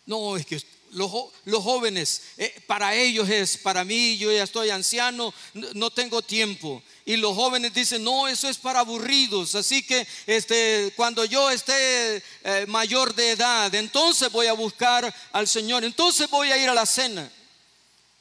No, 0.07 0.35
es 0.35 0.47
que 0.47 0.63
los, 0.93 1.63
jóvenes, 1.63 2.23
eh, 2.37 2.55
para 2.67 2.95
ellos 2.95 3.29
es, 3.29 3.59
para 3.59 3.85
mí, 3.85 4.17
yo 4.19 4.33
ya 4.33 4.43
estoy 4.43 4.71
anciano, 4.71 5.33
no, 5.75 5.91
tengo 5.91 6.23
tiempo. 6.23 6.83
Y 7.05 7.17
los 7.17 7.35
jóvenes 7.35 7.73
dicen, 7.75 8.05
no, 8.05 8.29
eso 8.29 8.49
es 8.49 8.59
para 8.59 8.81
aburridos. 8.81 9.55
Así 9.55 9.83
que 9.83 10.07
este, 10.27 10.93
cuando 10.97 11.25
yo 11.25 11.51
esté 11.51 12.23
eh, 12.45 12.67
mayor 12.69 13.15
de 13.15 13.33
edad, 13.33 13.75
entonces 13.75 14.31
voy 14.31 14.47
a 14.47 14.53
buscar 14.53 15.15
al 15.33 15.49
Señor, 15.49 15.85
entonces 15.85 16.29
voy 16.31 16.51
a 16.51 16.59
ir 16.59 16.69
a 16.69 16.75
la 16.75 16.87
cena. 16.87 17.31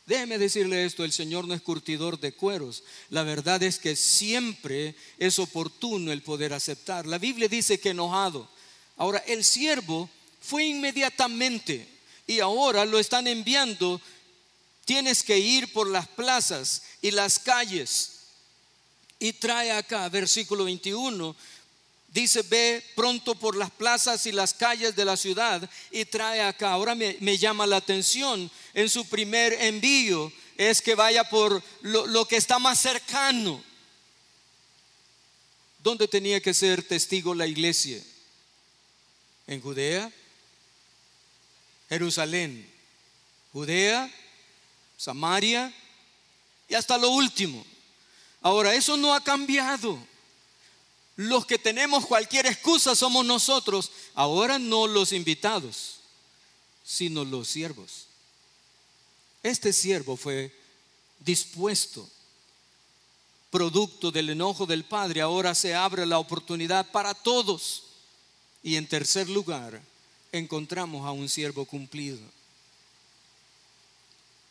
Déjeme 0.05 0.37
decirle 0.37 0.85
esto, 0.85 1.03
el 1.03 1.11
Señor 1.11 1.45
no 1.47 1.53
es 1.53 1.61
curtidor 1.61 2.17
de 2.17 2.31
cueros. 2.31 2.83
La 3.09 3.23
verdad 3.23 3.61
es 3.61 3.77
que 3.77 3.95
siempre 3.97 4.95
es 5.17 5.37
oportuno 5.37 6.13
el 6.13 6.21
poder 6.21 6.53
aceptar. 6.53 7.05
La 7.05 7.17
Biblia 7.17 7.49
dice 7.49 7.77
que 7.77 7.89
enojado. 7.89 8.49
Ahora, 8.95 9.19
el 9.27 9.43
siervo 9.43 10.09
fue 10.39 10.63
inmediatamente 10.63 11.96
y 12.27 12.41
ahora 12.41 12.85
lo 12.85 12.99
están 12.99 13.25
enviando. 13.25 13.99
Tienes 14.85 15.23
que 15.23 15.39
ir 15.39 15.71
por 15.73 15.89
las 15.89 16.07
plazas 16.07 16.83
y 17.01 17.11
las 17.11 17.39
calles. 17.39 18.11
Y 19.19 19.33
trae 19.33 19.71
acá, 19.71 20.07
versículo 20.09 20.65
21, 20.65 21.35
dice, 22.09 22.43
ve 22.43 22.83
pronto 22.95 23.35
por 23.35 23.55
las 23.55 23.71
plazas 23.71 24.25
y 24.25 24.31
las 24.31 24.53
calles 24.53 24.95
de 24.95 25.05
la 25.05 25.17
ciudad 25.17 25.67
y 25.89 26.05
trae 26.05 26.41
acá. 26.41 26.73
Ahora 26.73 26.93
me, 26.93 27.37
llama 27.37 27.65
la 27.65 27.77
atención 27.77 28.51
en 28.73 28.89
su 28.89 29.07
primer 29.07 29.53
envío 29.53 30.31
es 30.57 30.81
que 30.81 30.95
vaya 30.95 31.23
por 31.29 31.63
lo, 31.81 32.05
lo 32.07 32.27
que 32.27 32.35
está 32.35 32.59
más 32.59 32.79
cercano. 32.79 33.63
¿Dónde 35.83 36.07
tenía 36.07 36.41
que 36.41 36.53
ser 36.53 36.83
testigo 36.83 37.33
la 37.33 37.47
iglesia? 37.47 38.03
¿En 39.47 39.61
Judea? 39.61 40.11
Jerusalén, 41.89 42.69
Judea, 43.53 44.11
Samaria 44.97 45.73
y 46.67 46.75
hasta 46.75 46.97
lo 46.97 47.09
último. 47.09 47.65
Ahora, 48.41 48.73
eso 48.73 48.97
no 48.97 49.13
ha 49.13 49.23
cambiado. 49.23 49.97
Los 51.15 51.45
que 51.45 51.57
tenemos 51.57 52.05
cualquier 52.05 52.45
excusa 52.45 52.95
somos 52.95 53.25
nosotros. 53.25 53.91
Ahora 54.13 54.59
no 54.59 54.87
los 54.87 55.11
invitados, 55.11 55.99
sino 56.83 57.25
los 57.25 57.47
siervos. 57.47 58.05
Este 59.41 59.73
siervo 59.73 60.17
fue 60.17 60.53
dispuesto, 61.19 62.07
producto 63.49 64.11
del 64.11 64.29
enojo 64.29 64.65
del 64.65 64.83
Padre. 64.83 65.21
Ahora 65.21 65.55
se 65.55 65.73
abre 65.73 66.05
la 66.05 66.19
oportunidad 66.19 66.91
para 66.91 67.13
todos. 67.13 67.83
Y 68.61 68.75
en 68.75 68.87
tercer 68.87 69.29
lugar, 69.29 69.81
encontramos 70.31 71.05
a 71.05 71.11
un 71.11 71.29
siervo 71.29 71.65
cumplido. 71.65 72.19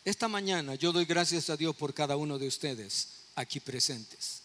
Esta 0.04 0.28
mañana 0.28 0.74
yo 0.76 0.92
doy 0.92 1.04
gracias 1.04 1.50
a 1.50 1.56
Dios 1.56 1.74
por 1.74 1.92
cada 1.92 2.16
uno 2.16 2.38
de 2.38 2.46
ustedes 2.46 3.08
aquí 3.34 3.60
presentes, 3.60 4.42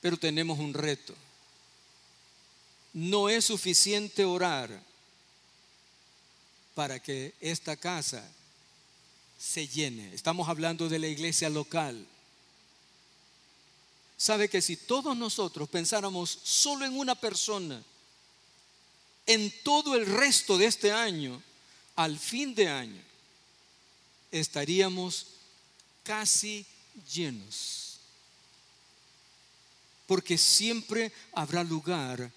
pero 0.00 0.16
tenemos 0.16 0.58
un 0.58 0.74
reto. 0.74 1.14
No 2.92 3.28
es 3.28 3.44
suficiente 3.44 4.24
orar 4.24 4.82
para 6.74 7.00
que 7.00 7.34
esta 7.40 7.76
casa 7.76 8.26
se 9.38 9.66
llene. 9.66 10.12
Estamos 10.12 10.48
hablando 10.48 10.88
de 10.88 10.98
la 10.98 11.08
iglesia 11.08 11.48
local. 11.48 12.06
Sabe 14.18 14.50
que 14.50 14.60
si 14.60 14.76
todos 14.76 15.16
nosotros 15.16 15.66
pensáramos 15.68 16.40
solo 16.42 16.84
en 16.84 16.98
una 16.98 17.14
persona, 17.14 17.82
en 19.32 19.52
todo 19.62 19.94
el 19.94 20.06
resto 20.06 20.58
de 20.58 20.66
este 20.66 20.90
año, 20.90 21.40
al 21.94 22.18
fin 22.18 22.52
de 22.52 22.68
año, 22.68 23.00
estaríamos 24.32 25.26
casi 26.02 26.66
llenos. 27.14 27.98
Porque 30.08 30.36
siempre 30.36 31.12
habrá 31.32 31.62
lugar 31.62 32.28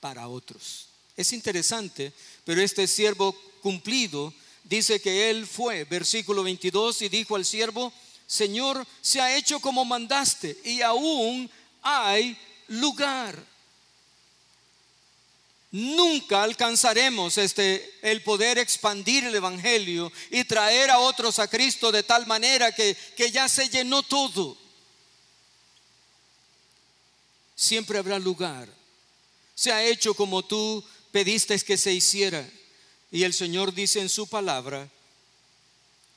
para 0.00 0.26
otros. 0.26 0.88
Es 1.16 1.32
interesante, 1.32 2.12
pero 2.44 2.60
este 2.60 2.88
siervo 2.88 3.32
cumplido 3.62 4.34
dice 4.64 5.00
que 5.00 5.30
él 5.30 5.46
fue, 5.46 5.84
versículo 5.84 6.42
22, 6.42 7.02
y 7.02 7.08
dijo 7.10 7.36
al 7.36 7.44
siervo, 7.44 7.92
Señor, 8.26 8.84
se 9.00 9.20
ha 9.20 9.36
hecho 9.36 9.60
como 9.60 9.84
mandaste 9.84 10.58
y 10.64 10.82
aún 10.82 11.48
hay 11.80 12.36
lugar 12.66 13.53
nunca 15.74 16.44
alcanzaremos 16.44 17.36
este 17.36 17.98
el 18.00 18.22
poder 18.22 18.58
expandir 18.58 19.24
el 19.24 19.34
evangelio 19.34 20.12
y 20.30 20.44
traer 20.44 20.88
a 20.88 21.00
otros 21.00 21.40
a 21.40 21.48
Cristo 21.48 21.90
de 21.90 22.04
tal 22.04 22.28
manera 22.28 22.70
que, 22.70 22.96
que 23.16 23.32
ya 23.32 23.48
se 23.48 23.68
llenó 23.68 24.04
todo. 24.04 24.56
Siempre 27.56 27.98
habrá 27.98 28.20
lugar. 28.20 28.68
Se 29.56 29.72
ha 29.72 29.84
hecho 29.84 30.14
como 30.14 30.44
tú 30.44 30.84
pediste 31.10 31.58
que 31.58 31.76
se 31.76 31.92
hiciera. 31.92 32.48
Y 33.10 33.24
el 33.24 33.34
Señor 33.34 33.74
dice 33.74 34.00
en 34.00 34.08
su 34.08 34.28
palabra, 34.28 34.88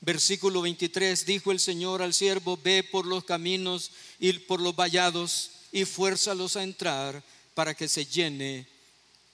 versículo 0.00 0.62
23, 0.62 1.26
dijo 1.26 1.50
el 1.50 1.58
Señor 1.58 2.00
al 2.00 2.14
siervo, 2.14 2.56
ve 2.62 2.84
por 2.84 3.06
los 3.06 3.24
caminos 3.24 3.90
y 4.20 4.32
por 4.34 4.60
los 4.60 4.76
vallados 4.76 5.50
y 5.72 5.84
fuérzalos 5.84 6.54
a 6.54 6.62
entrar 6.62 7.24
para 7.54 7.74
que 7.74 7.88
se 7.88 8.06
llene 8.06 8.77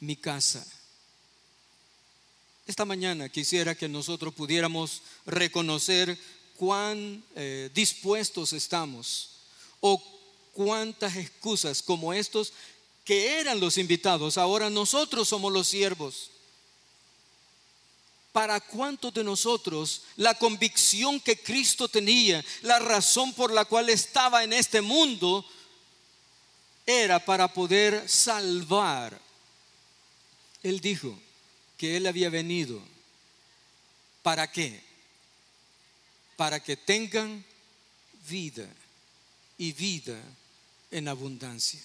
mi 0.05 0.17
casa. 0.17 0.67
Esta 2.67 2.85
mañana 2.85 3.29
quisiera 3.29 3.75
que 3.75 3.89
nosotros 3.89 4.33
pudiéramos 4.33 5.03
reconocer 5.27 6.19
cuán 6.57 7.23
eh, 7.37 7.71
dispuestos 7.75 8.53
estamos 8.53 9.31
o 9.81 10.03
cuántas 10.53 11.17
excusas 11.17 11.83
como 11.83 12.13
estos 12.15 12.53
que 13.05 13.39
eran 13.39 13.61
los 13.61 13.77
invitados, 13.77 14.39
ahora 14.39 14.71
nosotros 14.71 15.29
somos 15.29 15.53
los 15.53 15.69
siervos. 15.69 16.31
para 18.33 18.59
cuántos 18.59 19.15
de 19.15 19.23
nosotros 19.23 20.03
la 20.17 20.35
convicción 20.35 21.21
que 21.21 21.41
Cristo 21.41 21.87
tenía, 21.87 22.45
la 22.63 22.81
razón 22.81 23.33
por 23.33 23.53
la 23.53 23.65
cual 23.65 23.89
estaba 23.89 24.43
en 24.43 24.53
este 24.53 24.81
mundo, 24.81 25.45
era 26.85 27.25
para 27.25 27.47
poder 27.47 28.09
salvar. 28.09 29.24
Él 30.65 30.81
dijo 30.81 31.17
que 31.77 31.97
Él 31.97 32.07
había 32.09 32.31
venido. 32.31 32.83
¿Para 34.23 34.51
qué? 34.51 34.81
Para 36.37 36.59
que 36.59 36.77
tengan 36.77 37.45
vida 38.29 38.67
y 39.59 39.73
vida 39.73 40.21
en 40.91 41.07
abundancia. 41.07 41.81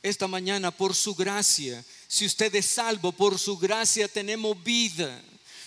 Esta 0.00 0.28
mañana, 0.28 0.70
por 0.70 0.94
su 0.94 1.14
gracia, 1.14 1.84
si 2.06 2.24
usted 2.24 2.54
es 2.54 2.66
salvo, 2.66 3.10
por 3.10 3.36
su 3.36 3.58
gracia 3.58 4.06
tenemos 4.06 4.62
vida. 4.62 5.20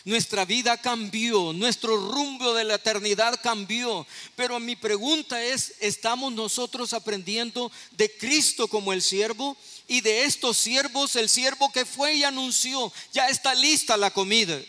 Nuestra 0.04 0.46
vida 0.46 0.78
cambió, 0.78 1.54
nuestro 1.54 1.96
rumbo 1.96 2.56
de 2.56 2.64
la 2.64 2.76
eternidad 2.76 3.40
cambió. 3.42 4.08
Pero 4.36 4.60
mi 4.60 4.76
pregunta 4.76 5.44
es, 5.44 5.74
¿estamos 5.80 6.34
nosotros 6.34 6.94
aprendiendo 6.94 7.72
de 7.92 8.12
Cristo 8.18 8.68
como 8.68 8.94
el 8.94 9.04
siervo? 9.04 9.56
Y 9.88 10.02
de 10.02 10.24
estos 10.24 10.58
siervos, 10.58 11.16
el 11.16 11.30
siervo 11.30 11.72
que 11.72 11.86
fue 11.86 12.16
y 12.16 12.24
anunció, 12.24 12.92
ya 13.14 13.28
está 13.28 13.54
lista 13.54 13.96
la 13.96 14.12
comida. 14.12 14.60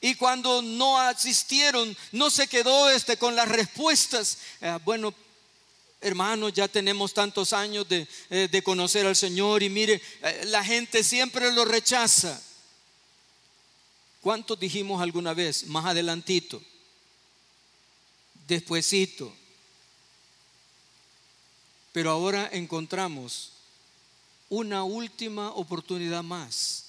Y 0.00 0.14
cuando 0.14 0.62
no 0.62 0.98
asistieron, 0.98 1.94
no 2.12 2.30
se 2.30 2.46
quedó 2.46 2.88
este 2.88 3.18
con 3.18 3.36
las 3.36 3.48
respuestas. 3.48 4.38
Eh, 4.62 4.78
bueno, 4.84 5.12
hermanos, 6.00 6.54
ya 6.54 6.66
tenemos 6.68 7.12
tantos 7.12 7.52
años 7.52 7.86
de, 7.86 8.08
eh, 8.30 8.48
de, 8.50 8.62
conocer 8.62 9.06
al 9.06 9.16
Señor 9.16 9.62
y 9.62 9.68
mire, 9.68 10.00
eh, 10.22 10.44
la 10.46 10.64
gente 10.64 11.04
siempre 11.04 11.52
lo 11.52 11.66
rechaza. 11.66 12.40
¿Cuántos 14.20 14.60
dijimos 14.60 15.00
alguna 15.00 15.32
vez? 15.32 15.66
Más 15.66 15.84
adelantito, 15.86 16.62
despuesito. 18.46 19.32
Pero 21.92 22.10
ahora 22.10 22.48
encontramos 22.52 23.52
una 24.48 24.84
última 24.84 25.50
oportunidad 25.52 26.22
más. 26.22 26.84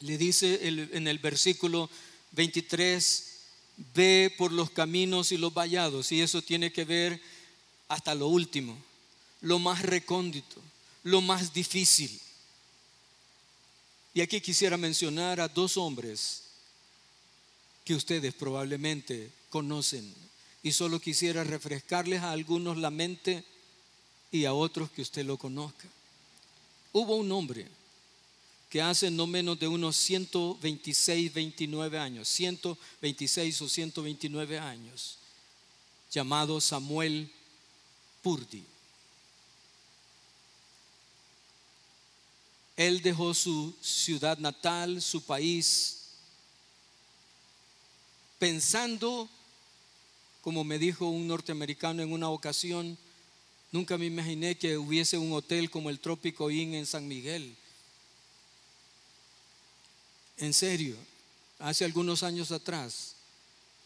Le 0.00 0.16
dice 0.18 0.66
en 0.66 1.08
el 1.08 1.18
versículo 1.18 1.90
23, 2.32 3.34
ve 3.94 4.34
por 4.36 4.52
los 4.52 4.70
caminos 4.70 5.30
y 5.32 5.36
los 5.36 5.52
vallados. 5.52 6.10
Y 6.10 6.22
eso 6.22 6.42
tiene 6.42 6.72
que 6.72 6.84
ver 6.84 7.20
hasta 7.88 8.14
lo 8.14 8.28
último, 8.28 8.76
lo 9.42 9.58
más 9.58 9.82
recóndito, 9.82 10.60
lo 11.02 11.20
más 11.20 11.52
difícil. 11.52 12.18
Y 14.14 14.20
aquí 14.20 14.40
quisiera 14.40 14.76
mencionar 14.76 15.40
a 15.40 15.48
dos 15.48 15.76
hombres 15.76 16.44
que 17.84 17.94
ustedes 17.94 18.32
probablemente 18.32 19.30
conocen 19.50 20.14
y 20.62 20.70
solo 20.70 21.00
quisiera 21.00 21.42
refrescarles 21.42 22.22
a 22.22 22.30
algunos 22.30 22.78
la 22.78 22.90
mente 22.90 23.44
y 24.30 24.44
a 24.44 24.54
otros 24.54 24.90
que 24.90 25.02
usted 25.02 25.26
lo 25.26 25.36
conozca. 25.36 25.88
Hubo 26.92 27.16
un 27.16 27.30
hombre 27.32 27.66
que 28.70 28.80
hace 28.80 29.10
no 29.10 29.26
menos 29.26 29.58
de 29.58 29.68
unos 29.68 29.96
126, 29.96 31.34
29 31.34 31.98
años, 31.98 32.28
126 32.28 33.62
o 33.62 33.68
129 33.68 34.58
años, 34.58 35.18
llamado 36.10 36.60
Samuel 36.60 37.30
Purdi. 38.22 38.64
Él 42.76 43.02
dejó 43.02 43.34
su 43.34 43.74
ciudad 43.80 44.38
natal, 44.38 45.00
su 45.00 45.22
país, 45.22 46.04
pensando, 48.38 49.28
como 50.42 50.64
me 50.64 50.78
dijo 50.78 51.06
un 51.08 51.26
norteamericano 51.26 52.02
en 52.02 52.12
una 52.12 52.28
ocasión, 52.28 52.98
nunca 53.72 53.96
me 53.96 54.06
imaginé 54.06 54.56
que 54.56 54.76
hubiese 54.76 55.16
un 55.16 55.32
hotel 55.32 55.70
como 55.70 55.88
el 55.88 55.98
Trópico 55.98 56.50
Inn 56.50 56.74
en 56.74 56.84
San 56.84 57.08
Miguel. 57.08 57.56
En 60.36 60.52
serio, 60.52 60.96
hace 61.58 61.84
algunos 61.84 62.22
años 62.22 62.52
atrás, 62.52 63.14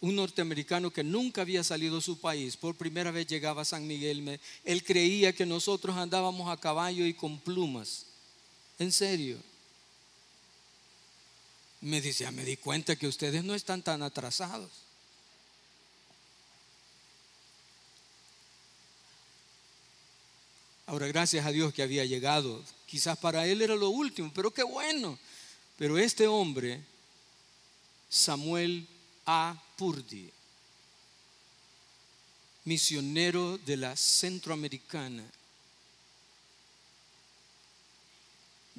un 0.00 0.16
norteamericano 0.16 0.90
que 0.90 1.04
nunca 1.04 1.42
había 1.42 1.62
salido 1.62 1.96
de 1.96 2.02
su 2.02 2.18
país, 2.18 2.56
por 2.56 2.74
primera 2.74 3.10
vez 3.10 3.26
llegaba 3.26 3.62
a 3.62 3.64
San 3.64 3.86
Miguel, 3.86 4.40
él 4.64 4.82
creía 4.82 5.32
que 5.32 5.44
nosotros 5.44 5.96
andábamos 5.96 6.50
a 6.50 6.56
caballo 6.56 7.06
y 7.06 7.14
con 7.14 7.38
plumas. 7.38 8.07
En 8.78 8.92
serio. 8.92 9.38
Me 11.80 12.00
dice, 12.00 12.24
ya 12.24 12.30
me 12.30 12.44
di 12.44 12.56
cuenta 12.56 12.96
que 12.96 13.06
ustedes 13.06 13.44
no 13.44 13.54
están 13.54 13.82
tan 13.82 14.02
atrasados. 14.02 14.70
Ahora, 20.86 21.06
gracias 21.06 21.44
a 21.44 21.52
Dios 21.52 21.72
que 21.74 21.82
había 21.82 22.04
llegado. 22.04 22.64
Quizás 22.86 23.18
para 23.18 23.46
él 23.46 23.62
era 23.62 23.76
lo 23.76 23.90
último, 23.90 24.32
pero 24.34 24.52
qué 24.52 24.62
bueno. 24.62 25.18
Pero 25.76 25.98
este 25.98 26.26
hombre, 26.26 26.80
Samuel 28.08 28.88
A. 29.26 29.62
Purdi, 29.76 30.30
misionero 32.64 33.58
de 33.58 33.76
la 33.76 33.96
Centroamericana, 33.96 35.24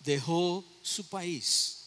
dejó 0.04 0.66
su 0.82 1.08
país 1.08 1.78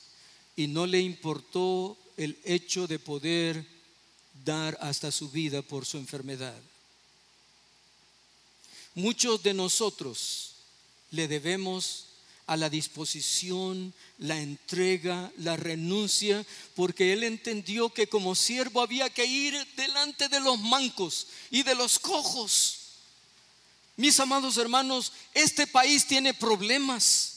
y 0.57 0.67
no 0.67 0.87
le 0.87 1.01
importó 1.01 1.97
el 2.17 2.39
hecho 2.45 2.87
de 2.87 2.99
poder 2.99 3.67
dar 4.45 4.77
hasta 4.81 5.11
su 5.11 5.31
vida 5.31 5.63
por 5.63 5.87
su 5.87 5.99
enfermedad. 5.99 6.61
Muchos 8.95 9.43
de 9.43 9.55
nosotros 9.55 10.53
le 11.11 11.29
debemos 11.29 12.07
a 12.47 12.57
la 12.57 12.69
disposición, 12.69 13.95
la 14.19 14.39
entrega, 14.39 15.33
la 15.39 15.57
renuncia, 15.57 16.45
porque 16.75 17.13
él 17.13 17.25
entendió 17.25 17.89
que 17.89 18.09
como 18.09 18.35
siervo 18.35 18.83
había 18.83 19.09
que 19.09 19.25
ir 19.25 19.57
delante 19.77 20.29
de 20.29 20.41
los 20.41 20.59
mancos 20.59 21.29
y 21.51 21.63
de 21.63 21.75
los 21.75 21.99
cojos. 21.99 22.79
Mis 23.97 24.19
amados 24.21 24.57
hermanos, 24.57 25.13
este 25.33 25.67
país 25.67 26.07
tiene 26.07 26.35
problemas. 26.35 27.32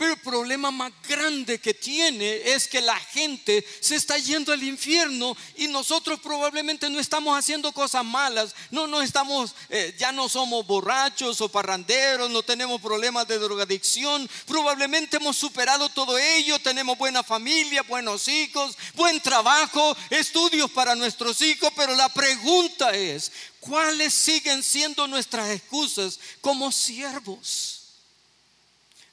Pero 0.00 0.14
el 0.14 0.20
problema 0.20 0.70
más 0.70 0.92
grande 1.06 1.60
que 1.60 1.74
tiene 1.74 2.54
es 2.54 2.66
que 2.66 2.80
la 2.80 2.98
gente 2.98 3.62
se 3.80 3.96
está 3.96 4.16
yendo 4.16 4.50
al 4.50 4.62
infierno 4.62 5.36
y 5.56 5.68
nosotros 5.68 6.18
probablemente 6.20 6.88
no 6.88 6.98
estamos 6.98 7.38
haciendo 7.38 7.70
cosas 7.70 8.02
malas, 8.02 8.54
no, 8.70 8.86
no 8.86 9.02
estamos, 9.02 9.54
eh, 9.68 9.94
ya 9.98 10.10
no 10.10 10.30
somos 10.30 10.66
borrachos 10.66 11.42
o 11.42 11.50
parranderos, 11.50 12.30
no 12.30 12.42
tenemos 12.42 12.80
problemas 12.80 13.28
de 13.28 13.38
drogadicción, 13.38 14.26
probablemente 14.46 15.18
hemos 15.18 15.36
superado 15.36 15.90
todo 15.90 16.16
ello, 16.16 16.58
tenemos 16.60 16.96
buena 16.96 17.22
familia, 17.22 17.82
buenos 17.82 18.26
hijos, 18.26 18.78
buen 18.94 19.20
trabajo, 19.20 19.94
estudios 20.08 20.70
para 20.70 20.94
nuestros 20.94 21.42
hijos, 21.42 21.70
pero 21.76 21.94
la 21.94 22.08
pregunta 22.08 22.96
es, 22.96 23.30
¿cuáles 23.60 24.14
siguen 24.14 24.62
siendo 24.62 25.06
nuestras 25.06 25.50
excusas 25.50 26.18
como 26.40 26.72
siervos? 26.72 27.79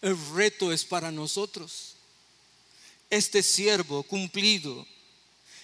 El 0.02 0.18
reto 0.36 0.72
es 0.72 0.86
para 0.86 1.12
nosotros. 1.12 1.96
Este 3.10 3.42
siervo 3.42 4.04
cumplido, 4.04 4.86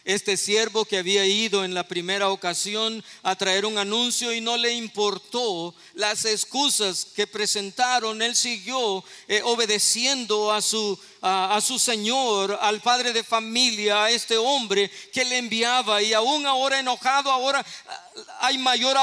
este 0.05 0.35
siervo 0.35 0.83
que 0.83 0.97
había 0.97 1.25
ido 1.25 1.63
en 1.63 1.73
la 1.73 1.87
primera 1.87 2.29
ocasión 2.29 3.03
a 3.21 3.37
traer 3.37 3.65
un 3.65 3.77
anuncio 3.77 4.33
y 4.33 4.41
no 4.41 4.57
le 4.57 4.73
importó 4.73 5.73
las 5.93 6.25
excusas 6.25 7.05
que 7.05 7.25
presentaron, 7.25 8.21
él 8.21 8.35
siguió 8.35 9.03
eh, 9.29 9.41
obedeciendo 9.45 10.51
a 10.51 10.61
su, 10.61 10.99
a, 11.21 11.59
su 11.61 11.79
Señor, 11.79 12.57
al 12.61 12.81
padre 12.81 13.13
de 13.13 13.23
familia, 13.23 14.05
a 14.05 14.11
este 14.11 14.37
hombre 14.37 14.91
que 15.13 15.23
le 15.23 15.37
enviaba 15.37 16.01
y 16.01 16.11
aún 16.13 16.45
ahora 16.45 16.79
enojado, 16.79 17.31
ahora 17.31 17.65
ah, 17.87 18.09
hay 18.41 18.57
mayor 18.57 18.97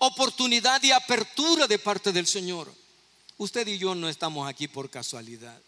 oportunidad 0.00 0.82
y 0.82 0.92
apertura 0.92 1.66
de 1.66 1.78
parte 1.78 2.12
del 2.12 2.26
Señor. 2.26 2.83
Usted 3.36 3.66
y 3.66 3.78
yo 3.78 3.94
no 3.94 4.08
estamos 4.08 4.48
aquí 4.48 4.68
por 4.68 4.88
casualidad. 4.88 5.60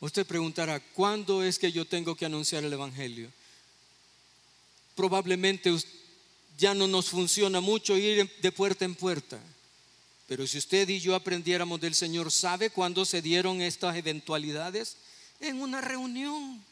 Usted 0.00 0.26
preguntará, 0.26 0.78
¿cuándo 0.78 1.42
es 1.42 1.58
que 1.58 1.72
yo 1.72 1.86
tengo 1.86 2.14
que 2.14 2.26
anunciar 2.26 2.64
el 2.64 2.72
Evangelio? 2.72 3.32
Probablemente 4.94 5.74
ya 6.58 6.74
no 6.74 6.86
nos 6.86 7.08
funciona 7.08 7.60
mucho 7.60 7.96
ir 7.96 8.30
de 8.40 8.52
puerta 8.52 8.84
en 8.84 8.94
puerta. 8.94 9.40
Pero 10.26 10.46
si 10.46 10.58
usted 10.58 10.88
y 10.88 11.00
yo 11.00 11.14
aprendiéramos 11.14 11.80
del 11.80 11.94
Señor, 11.94 12.30
¿sabe 12.30 12.70
cuándo 12.70 13.04
se 13.04 13.22
dieron 13.22 13.62
estas 13.62 13.96
eventualidades? 13.96 14.96
En 15.40 15.62
una 15.62 15.80
reunión. 15.80 16.62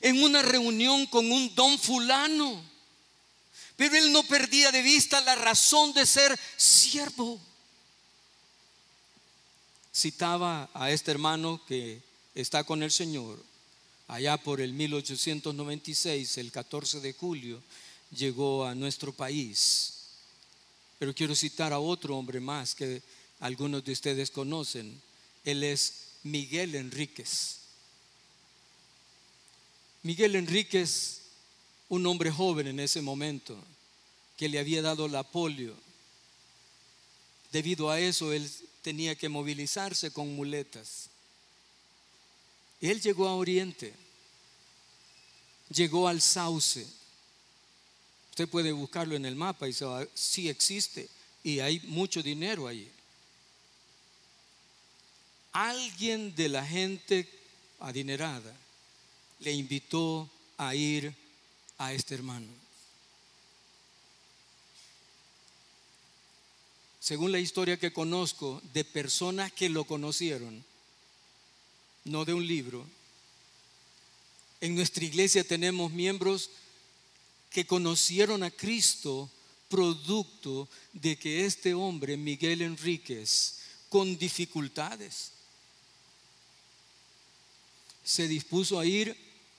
En 0.00 0.22
una 0.22 0.42
reunión 0.42 1.06
con 1.06 1.30
un 1.30 1.54
don 1.54 1.78
fulano 1.78 2.75
pero 3.76 3.96
él 3.96 4.12
no 4.12 4.22
perdía 4.22 4.72
de 4.72 4.82
vista 4.82 5.20
la 5.20 5.34
razón 5.34 5.92
de 5.92 6.06
ser 6.06 6.38
siervo. 6.56 7.40
Citaba 9.94 10.70
a 10.74 10.90
este 10.90 11.10
hermano 11.10 11.64
que 11.66 12.02
está 12.34 12.64
con 12.64 12.82
el 12.82 12.90
Señor. 12.90 13.42
Allá 14.08 14.36
por 14.36 14.60
el 14.60 14.72
1896, 14.72 16.38
el 16.38 16.52
14 16.52 17.00
de 17.00 17.12
julio, 17.12 17.62
llegó 18.10 18.64
a 18.64 18.74
nuestro 18.74 19.12
país. 19.12 19.94
Pero 20.98 21.14
quiero 21.14 21.34
citar 21.34 21.72
a 21.72 21.78
otro 21.78 22.16
hombre 22.16 22.40
más 22.40 22.74
que 22.74 23.02
algunos 23.40 23.84
de 23.84 23.92
ustedes 23.92 24.30
conocen. 24.30 25.00
Él 25.44 25.62
es 25.62 25.92
Miguel 26.22 26.74
Enríquez. 26.74 27.58
Miguel 30.02 30.36
Enríquez, 30.36 31.22
un 31.88 32.06
hombre 32.06 32.30
joven 32.30 32.66
en 32.66 32.80
ese 32.80 33.00
momento, 33.00 33.56
que 34.36 34.48
le 34.48 34.58
había 34.58 34.82
dado 34.82 35.08
la 35.08 35.22
polio. 35.22 35.74
Debido 37.52 37.90
a 37.90 38.00
eso, 38.00 38.32
él 38.32 38.50
tenía 38.82 39.14
que 39.14 39.28
movilizarse 39.28 40.10
con 40.10 40.34
muletas. 40.34 41.08
Él 42.80 43.00
llegó 43.00 43.28
a 43.28 43.34
Oriente, 43.34 43.94
llegó 45.70 46.08
al 46.08 46.20
Sauce. 46.20 46.86
Usted 48.30 48.48
puede 48.48 48.72
buscarlo 48.72 49.16
en 49.16 49.24
el 49.24 49.34
mapa 49.34 49.68
y 49.68 49.72
se 49.72 49.86
sí 50.14 50.48
existe 50.48 51.08
y 51.42 51.60
hay 51.60 51.80
mucho 51.80 52.22
dinero 52.22 52.66
ahí. 52.66 52.90
Alguien 55.52 56.34
de 56.34 56.48
la 56.50 56.66
gente 56.66 57.26
adinerada 57.80 58.54
le 59.38 59.52
invitó 59.52 60.28
a 60.58 60.74
ir 60.74 61.14
a 61.78 61.92
este 61.92 62.14
hermano. 62.14 62.46
Según 67.00 67.30
la 67.30 67.38
historia 67.38 67.78
que 67.78 67.92
conozco 67.92 68.60
de 68.72 68.84
personas 68.84 69.52
que 69.52 69.68
lo 69.68 69.84
conocieron, 69.84 70.64
no 72.04 72.24
de 72.24 72.34
un 72.34 72.46
libro, 72.46 72.84
en 74.60 74.74
nuestra 74.74 75.04
iglesia 75.04 75.44
tenemos 75.44 75.92
miembros 75.92 76.50
que 77.50 77.66
conocieron 77.66 78.42
a 78.42 78.50
Cristo 78.50 79.30
producto 79.68 80.68
de 80.92 81.18
que 81.18 81.46
este 81.46 81.74
hombre, 81.74 82.16
Miguel 82.16 82.62
Enríquez, 82.62 83.58
con 83.88 84.16
dificultades, 84.18 85.32
se 88.04 88.28
dispuso 88.28 88.78
a 88.78 88.86
ir 88.86 89.16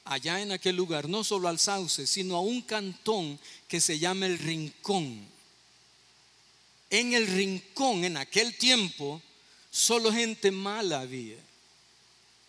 allá 0.10 0.42
en 0.42 0.52
aquel 0.52 0.76
lugar, 0.76 1.08
no 1.08 1.24
solo 1.24 1.48
al 1.48 1.60
sauce, 1.60 2.08
sino 2.08 2.36
a 2.36 2.42
un 2.42 2.62
cantón 2.62 3.40
que 3.68 3.82
se 3.82 4.00
llama 4.00 4.26
el 4.26 4.38
Rincón. 4.40 5.28
En 6.90 7.14
el 7.14 7.28
Rincón, 7.28 8.04
en 8.04 8.18
aquel 8.18 8.58
tiempo, 8.58 9.22
solo 9.70 10.12
gente 10.12 10.52
mala 10.52 11.02
había. 11.02 11.38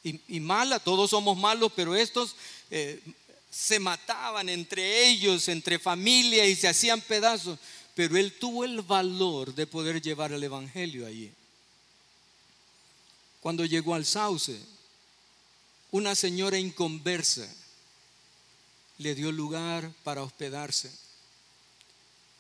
Y, 0.05 0.41
mala, 0.41 0.79
todos 0.79 1.11
somos 1.11 1.37
malos, 1.37 1.73
pero 1.75 1.95
estos 1.95 2.35
eh, 2.71 3.01
se 3.51 3.79
mataban 3.79 4.49
entre 4.49 5.07
ellos, 5.07 5.49
entre 5.49 5.79
familia 5.79 6.47
y 6.47 6.55
se 6.57 6.69
hacían 6.69 7.01
pedazos. 7.01 7.59
Pero 7.95 8.17
él 8.17 8.33
tuvo 8.39 8.65
el 8.65 8.81
valor 8.81 9.55
de 9.55 9.67
poder 9.67 10.01
llevar 10.01 10.33
el 10.33 10.43
Evangelio 10.43 11.07
allí. 11.07 11.31
Cuando 13.41 13.65
llegó 13.65 13.95
al 13.95 14.07
sauce, 14.07 14.59
una 15.91 16.15
señora 16.15 16.59
inconversa 16.59 17.49
le 18.99 19.15
dio 19.15 19.33
lugar 19.33 19.93
para 20.05 20.23
hospedarse. 20.23 20.91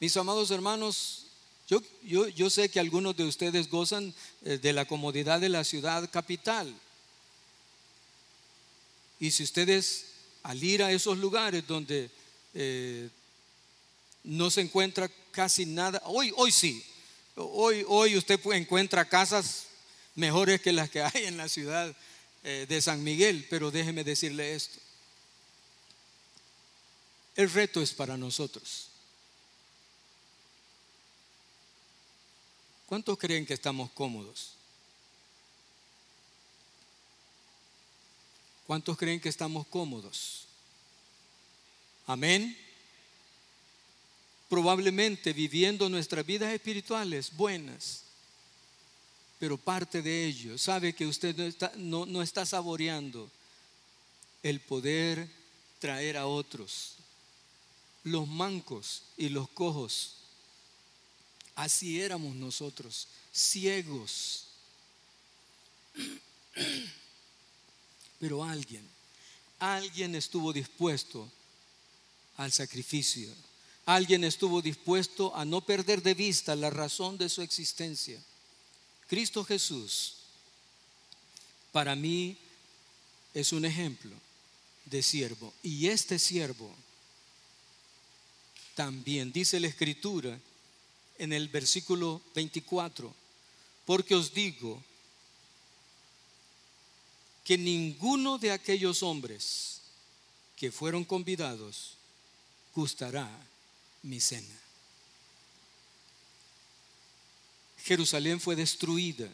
Mis 0.01 0.17
amados 0.17 0.51
hermanos, 0.51 1.27
yo, 1.69 1.81
yo, 2.03 2.29
yo, 2.29 2.51
sé 2.51 2.69
que 2.69 2.81
algunos 2.81 3.17
de 3.17 3.25
ustedes 3.25 3.69
gozan 3.69 4.15
eh, 4.45 4.59
de 4.59 4.73
la 4.73 4.85
comodidad 4.87 5.41
de 5.41 5.49
la 5.49 5.65
ciudad 5.65 6.09
capital. 6.11 6.75
Y 9.21 9.31
si 9.31 9.43
ustedes 9.43 10.07
al 10.43 10.63
ir 10.63 10.83
a 10.83 10.93
esos 10.93 11.19
lugares 11.19 11.67
donde 11.67 12.11
eh, 12.55 13.09
no 14.25 14.51
se 14.51 14.61
encuentra 14.61 15.11
casi 15.31 15.67
nada, 15.67 16.01
hoy, 16.05 16.33
hoy 16.37 16.53
sí, 16.53 16.83
hoy, 17.35 17.85
hoy 17.87 18.17
usted 18.17 18.41
encuentra 18.53 19.09
casas 19.09 19.67
mejores 20.15 20.61
que 20.61 20.73
las 20.73 20.91
que 20.91 21.03
hay 21.03 21.25
en 21.25 21.37
la 21.37 21.49
ciudad 21.49 21.95
eh, 22.45 22.67
de 22.69 22.81
San 22.81 23.03
Miguel, 23.03 23.47
pero 23.51 23.71
déjeme 23.71 24.05
decirle 24.05 24.55
esto. 24.55 24.79
El 27.37 27.51
reto 27.51 27.81
es 27.81 27.93
para 27.93 28.17
nosotros. 28.17 28.89
¿Cuántos 32.87 33.19
creen 33.19 33.45
que 33.45 33.55
estamos 33.55 33.91
cómodos? 33.93 34.55
¿Cuántos 38.67 38.97
creen 38.99 39.21
que 39.21 39.29
estamos 39.29 39.67
cómodos? 39.67 40.47
Amén. 42.07 42.59
Probablemente 44.49 45.33
viviendo 45.33 45.89
nuestras 45.89 46.25
vidas 46.25 46.53
espirituales 46.53 47.35
buenas, 47.37 48.05
pero 49.39 49.57
parte 49.57 50.03
de 50.03 50.27
ello 50.27 50.59
sabe 50.59 50.93
que 50.93 51.07
usted 51.07 51.37
no 51.37 51.45
está, 51.45 51.73
no, 51.77 52.23
está 52.23 52.45
saboreando 52.45 53.31
el 54.43 54.61
poder 54.61 55.29
traer 55.79 56.17
a 56.17 56.27
otros, 56.27 56.97
los 58.03 58.27
mancos 58.27 59.05
y 59.17 59.29
los 59.29 59.49
cojos. 59.51 60.17
Así 61.55 62.01
éramos 62.01 62.35
nosotros, 62.35 63.07
ciegos. 63.33 64.47
Pero 68.19 68.43
alguien, 68.43 68.87
alguien 69.61 70.17
estuvo 70.17 70.53
dispuesto 70.53 71.31
al 72.37 72.51
sacrificio. 72.51 73.33
Alguien 73.87 74.25
estuvo 74.25 74.61
dispuesto 74.61 75.35
a 75.35 75.45
no 75.45 75.61
perder 75.61 76.03
de 76.03 76.15
vista 76.15 76.57
la 76.57 76.71
razón 76.71 77.17
de 77.17 77.29
su 77.29 77.41
existencia. 77.41 78.21
Cristo 79.09 79.45
Jesús, 79.45 80.15
para 81.73 81.97
mí, 81.97 82.37
es 83.35 83.53
un 83.53 83.65
ejemplo 83.65 84.13
de 84.85 85.03
siervo. 85.03 85.53
Y 85.63 85.89
este 85.89 86.19
siervo 86.19 86.75
también, 88.75 89.33
dice 89.33 89.59
la 89.59 89.67
Escritura 89.67 90.39
en 91.19 91.33
el 91.33 91.49
versículo 91.49 92.23
24, 92.35 93.13
porque 93.85 94.15
os 94.15 94.33
digo 94.33 94.83
que 97.45 97.57
ninguno 97.57 98.39
de 98.39 98.53
aquellos 98.53 99.03
hombres 99.03 99.81
que 100.55 100.71
fueron 100.71 101.05
convidados 101.05 101.95
gustará 102.75 103.29
mi 104.03 104.21
cena. 104.21 104.68
Jerusalén 107.85 108.41
fue 108.41 108.57
destruida. 108.57 109.29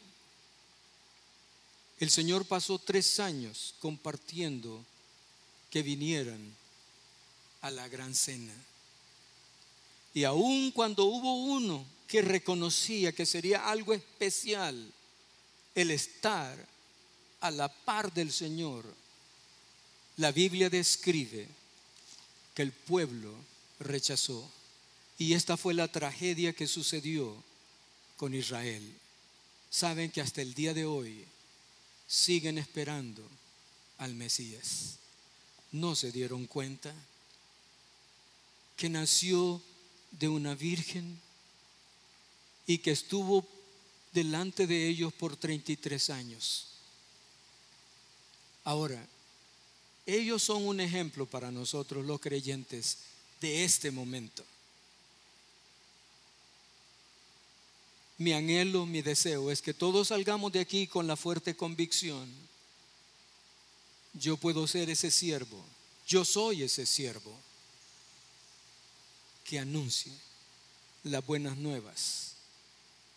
El 1.99 2.11
Señor 2.11 2.45
pasó 2.45 2.79
tres 2.79 3.21
años 3.21 3.75
compartiendo 3.81 4.85
que 5.71 5.83
vinieran 5.83 6.55
a 7.63 7.71
la 7.71 7.89
gran 7.89 8.15
cena. 8.15 8.55
Y 10.13 10.25
aun 10.25 10.71
cuando 10.71 11.05
hubo 11.07 11.35
uno 11.35 11.85
que 12.07 12.23
reconocía 12.23 13.13
que 13.13 13.27
sería 13.27 13.69
algo 13.69 13.93
especial 13.93 14.93
el 15.75 15.91
estar 15.91 16.57
a 17.41 17.51
la 17.51 17.69
par 17.69 18.13
del 18.13 18.33
Señor, 18.33 18.85
la 20.17 20.31
Biblia 20.31 20.71
describe 20.71 21.49
que 22.55 22.63
el 22.63 22.73
pueblo 22.73 23.35
rechazó. 23.81 24.49
Y 25.19 25.35
esta 25.35 25.57
fue 25.57 25.75
la 25.75 25.89
tragedia 25.89 26.53
que 26.53 26.67
sucedió 26.67 27.35
con 28.17 28.35
Israel. 28.35 28.83
Saben 29.71 30.11
que 30.11 30.21
hasta 30.21 30.43
el 30.43 30.55
día 30.55 30.75
de 30.75 30.85
hoy 30.85 31.25
siguen 32.07 32.59
esperando 32.59 33.23
al 33.99 34.15
Mesías. 34.15 34.99
No 35.73 35.95
se 35.95 36.13
dieron 36.13 36.47
cuenta 36.47 36.95
que 38.77 38.89
nació 38.89 39.61
de 40.13 40.29
una 40.29 40.55
virgen 40.55 41.21
y 42.67 42.79
que 42.79 42.93
estuvo 42.93 43.47
delante 44.13 44.67
de 44.67 44.89
ellos 44.89 45.13
por 45.13 45.37
33 45.37 46.11
años. 46.11 46.69
Ahora, 48.65 49.05
ellos 50.07 50.43
son 50.43 50.67
un 50.67 50.81
ejemplo 50.81 51.27
para 51.27 51.51
nosotros 51.51 52.05
los 52.05 52.21
creyentes 52.21 52.99
de 53.41 53.65
este 53.65 53.91
momento. 53.91 54.45
Mi 58.19 58.33
anhelo, 58.33 58.87
mi 58.87 59.03
deseo 59.03 59.51
es 59.51 59.61
que 59.61 59.75
todos 59.75 60.09
salgamos 60.09 60.53
de 60.53 60.61
aquí 60.61 60.87
con 60.87 61.07
la 61.07 61.17
fuerte 61.17 61.57
convicción. 61.57 62.33
Yo 64.13 64.37
puedo 64.37 64.67
ser 64.69 64.89
ese 64.91 65.11
siervo, 65.11 65.65
yo 66.07 66.25
soy 66.25 66.63
ese 66.63 66.87
siervo 66.87 67.37
que 69.43 69.59
anuncie 69.59 70.13
las 71.03 71.27
buenas 71.27 71.57
nuevas, 71.57 72.35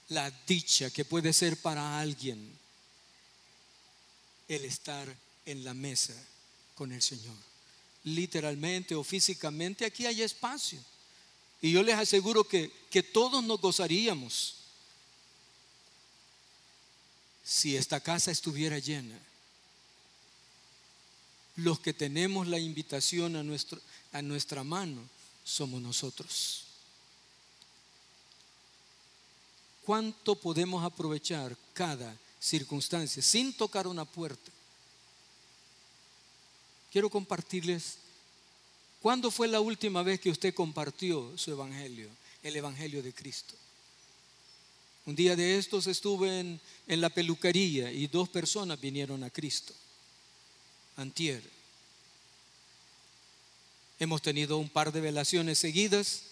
la 0.09 0.31
dicha 0.47 0.89
que 0.89 1.05
puede 1.05 1.31
ser 1.33 1.57
para 1.57 1.99
alguien 1.99 2.51
el 4.47 4.65
estar 4.65 5.15
en 5.45 5.63
la 5.63 5.75
mesa 5.75 6.13
con 6.73 6.91
el 6.91 7.01
Señor. 7.03 7.35
Literalmente 8.03 8.95
o 8.95 9.03
físicamente 9.03 9.85
aquí 9.85 10.07
hay 10.07 10.23
espacio. 10.23 10.79
Y 11.61 11.71
yo 11.71 11.83
les 11.83 11.95
aseguro 11.95 12.43
que, 12.43 12.71
que 12.89 13.03
todos 13.03 13.43
nos 13.43 13.59
gozaríamos 13.59 14.55
si 17.47 17.77
esta 17.77 18.01
casa 18.01 18.29
estuviera 18.29 18.77
llena. 18.77 19.17
Los 21.55 21.79
que 21.79 21.93
tenemos 21.93 22.45
la 22.45 22.59
invitación 22.59 23.37
a, 23.37 23.43
nuestro, 23.43 23.79
a 24.11 24.21
nuestra 24.21 24.65
mano 24.65 25.01
somos 25.45 25.81
nosotros. 25.81 26.65
¿Cuánto 29.85 30.35
podemos 30.35 30.83
aprovechar 30.83 31.55
cada 31.73 32.13
circunstancia 32.37 33.23
sin 33.23 33.53
tocar 33.53 33.87
una 33.87 34.03
puerta? 34.03 34.51
Quiero 36.91 37.09
compartirles, 37.09 37.95
¿cuándo 39.01 39.31
fue 39.31 39.47
la 39.47 39.61
última 39.61 40.03
vez 40.03 40.19
que 40.19 40.31
usted 40.31 40.53
compartió 40.53 41.37
su 41.37 41.51
evangelio, 41.51 42.09
el 42.43 42.57
evangelio 42.57 43.01
de 43.01 43.13
Cristo? 43.13 43.55
Un 45.07 45.15
día 45.15 45.37
de 45.37 45.57
estos 45.57 45.87
estuve 45.87 46.41
en, 46.41 46.59
la 46.87 47.09
peluquería 47.09 47.89
y 47.89 48.07
dos 48.07 48.27
personas 48.27 48.79
vinieron 48.79 49.23
a 49.23 49.29
Cristo. 49.29 49.73
Antier. 50.97 51.41
Hemos 53.99 54.21
tenido 54.21 54.57
un 54.57 54.67
par 54.67 54.91
de 54.91 54.99
velaciones 54.99 55.59
seguidas 55.59 56.23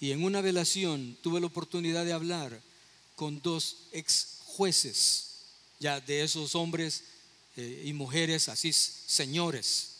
y 0.00 0.10
en 0.10 0.24
una 0.24 0.40
velación 0.40 1.18
tuve 1.20 1.38
la 1.38 1.48
oportunidad 1.48 2.06
de 2.06 2.14
hablar 2.14 2.62
con 3.14 3.42
dos 3.42 3.76
ex 3.92 4.38
jueces, 4.46 5.42
ya 5.78 6.00
de 6.00 6.22
esos 6.22 6.54
hombres 6.54 7.04
eh, 7.58 7.82
y 7.84 7.92
mujeres 7.92 8.48
así, 8.48 8.72
señores, 8.72 9.96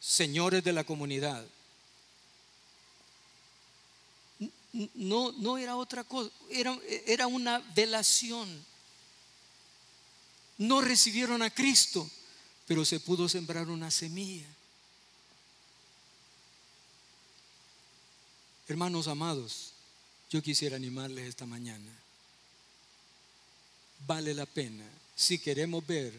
señores 0.00 0.64
de 0.64 0.72
la 0.72 0.82
comunidad. 0.82 1.46
No, 4.72 5.32
no 5.32 5.58
era 5.58 5.76
otra 5.76 6.04
cosa, 6.04 6.30
era, 6.50 6.78
era 7.06 7.26
una 7.26 7.58
velación. 7.74 8.48
No 10.58 10.80
recibieron 10.80 11.42
a 11.42 11.50
Cristo, 11.50 12.08
pero 12.66 12.84
se 12.84 13.00
pudo 13.00 13.28
sembrar 13.28 13.68
una 13.68 13.90
semilla. 13.90 14.46
Hermanos 18.66 19.08
amados, 19.08 19.72
yo 20.30 20.42
quisiera 20.42 20.76
animarles 20.76 21.26
esta 21.26 21.46
mañana. 21.46 21.90
Vale 24.06 24.34
la 24.34 24.46
pena 24.46 24.84
si 25.18 25.40
queremos 25.40 25.84
ver 25.84 26.14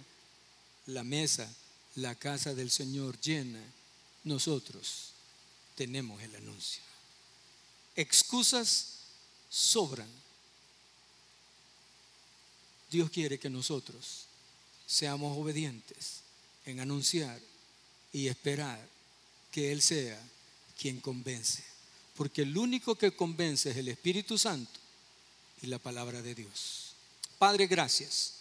la 0.87 1.05
mesa, 1.05 1.49
la 1.95 2.15
casa 2.15 2.53
del 2.53 2.69
Señor 2.69 3.17
llena, 3.21 3.63
nosotros 4.25 5.11
tenemos 5.75 6.21
el 6.21 6.35
anuncio. 6.35 6.88
Excusas 7.99 8.93
sobran. 9.49 10.07
Dios 12.89 13.09
quiere 13.09 13.37
que 13.37 13.49
nosotros 13.49 14.23
seamos 14.87 15.37
obedientes 15.37 16.21
en 16.65 16.79
anunciar 16.79 17.37
y 18.13 18.29
esperar 18.29 18.79
que 19.51 19.73
Él 19.73 19.81
sea 19.81 20.17
quien 20.79 21.01
convence. 21.01 21.61
Porque 22.15 22.43
el 22.43 22.57
único 22.57 22.95
que 22.95 23.11
convence 23.11 23.71
es 23.71 23.75
el 23.75 23.89
Espíritu 23.89 24.37
Santo 24.37 24.79
y 25.61 25.67
la 25.67 25.77
palabra 25.77 26.21
de 26.21 26.35
Dios. 26.35 26.93
Padre, 27.37 27.67
gracias 27.67 28.35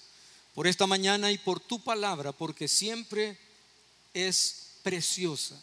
por 0.55 0.69
esta 0.69 0.87
mañana 0.87 1.33
y 1.33 1.39
por 1.39 1.59
tu 1.59 1.83
palabra, 1.83 2.31
porque 2.31 2.69
siempre 2.69 3.37
es 4.15 4.69
preciosa 4.85 5.61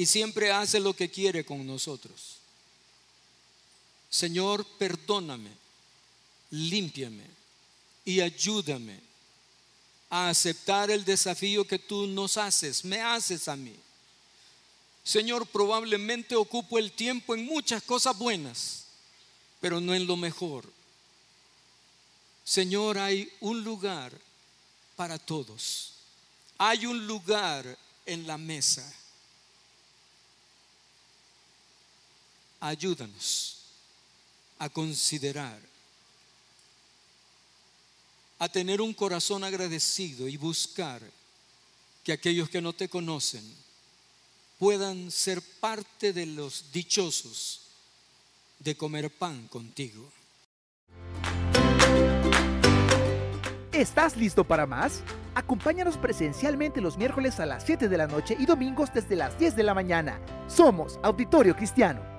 y 0.00 0.06
siempre 0.06 0.50
hace 0.50 0.80
lo 0.80 0.94
que 0.94 1.10
quiere 1.10 1.44
con 1.44 1.66
nosotros. 1.66 2.36
Señor, 4.08 4.64
perdóname, 4.78 5.50
límpiame 6.52 7.26
y 8.06 8.22
ayúdame 8.22 8.98
a 10.08 10.30
aceptar 10.30 10.90
el 10.90 11.04
desafío 11.04 11.66
que 11.66 11.78
tú 11.78 12.06
nos 12.06 12.38
haces, 12.38 12.82
me 12.82 13.02
haces 13.02 13.46
a 13.46 13.56
mí. 13.56 13.76
Señor, 15.04 15.46
probablemente 15.46 16.34
ocupo 16.34 16.78
el 16.78 16.92
tiempo 16.92 17.34
en 17.34 17.44
muchas 17.44 17.82
cosas 17.82 18.16
buenas, 18.16 18.84
pero 19.60 19.82
no 19.82 19.94
en 19.94 20.06
lo 20.06 20.16
mejor. 20.16 20.64
Señor, 22.42 22.96
hay 22.96 23.30
un 23.40 23.62
lugar 23.62 24.18
para 24.96 25.18
todos. 25.18 25.92
Hay 26.56 26.86
un 26.86 27.06
lugar 27.06 27.76
en 28.06 28.26
la 28.26 28.38
mesa. 28.38 28.96
Ayúdanos 32.60 33.56
a 34.58 34.68
considerar, 34.68 35.58
a 38.38 38.48
tener 38.48 38.80
un 38.80 38.92
corazón 38.92 39.42
agradecido 39.42 40.28
y 40.28 40.36
buscar 40.36 41.02
que 42.04 42.12
aquellos 42.12 42.50
que 42.50 42.60
no 42.60 42.72
te 42.72 42.88
conocen 42.88 43.42
puedan 44.58 45.10
ser 45.10 45.40
parte 45.60 46.12
de 46.12 46.26
los 46.26 46.70
dichosos 46.70 47.62
de 48.58 48.76
comer 48.76 49.10
pan 49.10 49.48
contigo. 49.48 50.06
¿Estás 53.72 54.16
listo 54.16 54.44
para 54.44 54.66
más? 54.66 55.02
Acompáñanos 55.34 55.96
presencialmente 55.96 56.82
los 56.82 56.98
miércoles 56.98 57.40
a 57.40 57.46
las 57.46 57.64
7 57.64 57.88
de 57.88 57.96
la 57.96 58.06
noche 58.06 58.36
y 58.38 58.44
domingos 58.44 58.92
desde 58.92 59.16
las 59.16 59.38
10 59.38 59.56
de 59.56 59.62
la 59.62 59.72
mañana. 59.72 60.20
Somos 60.48 60.98
Auditorio 61.02 61.56
Cristiano. 61.56 62.09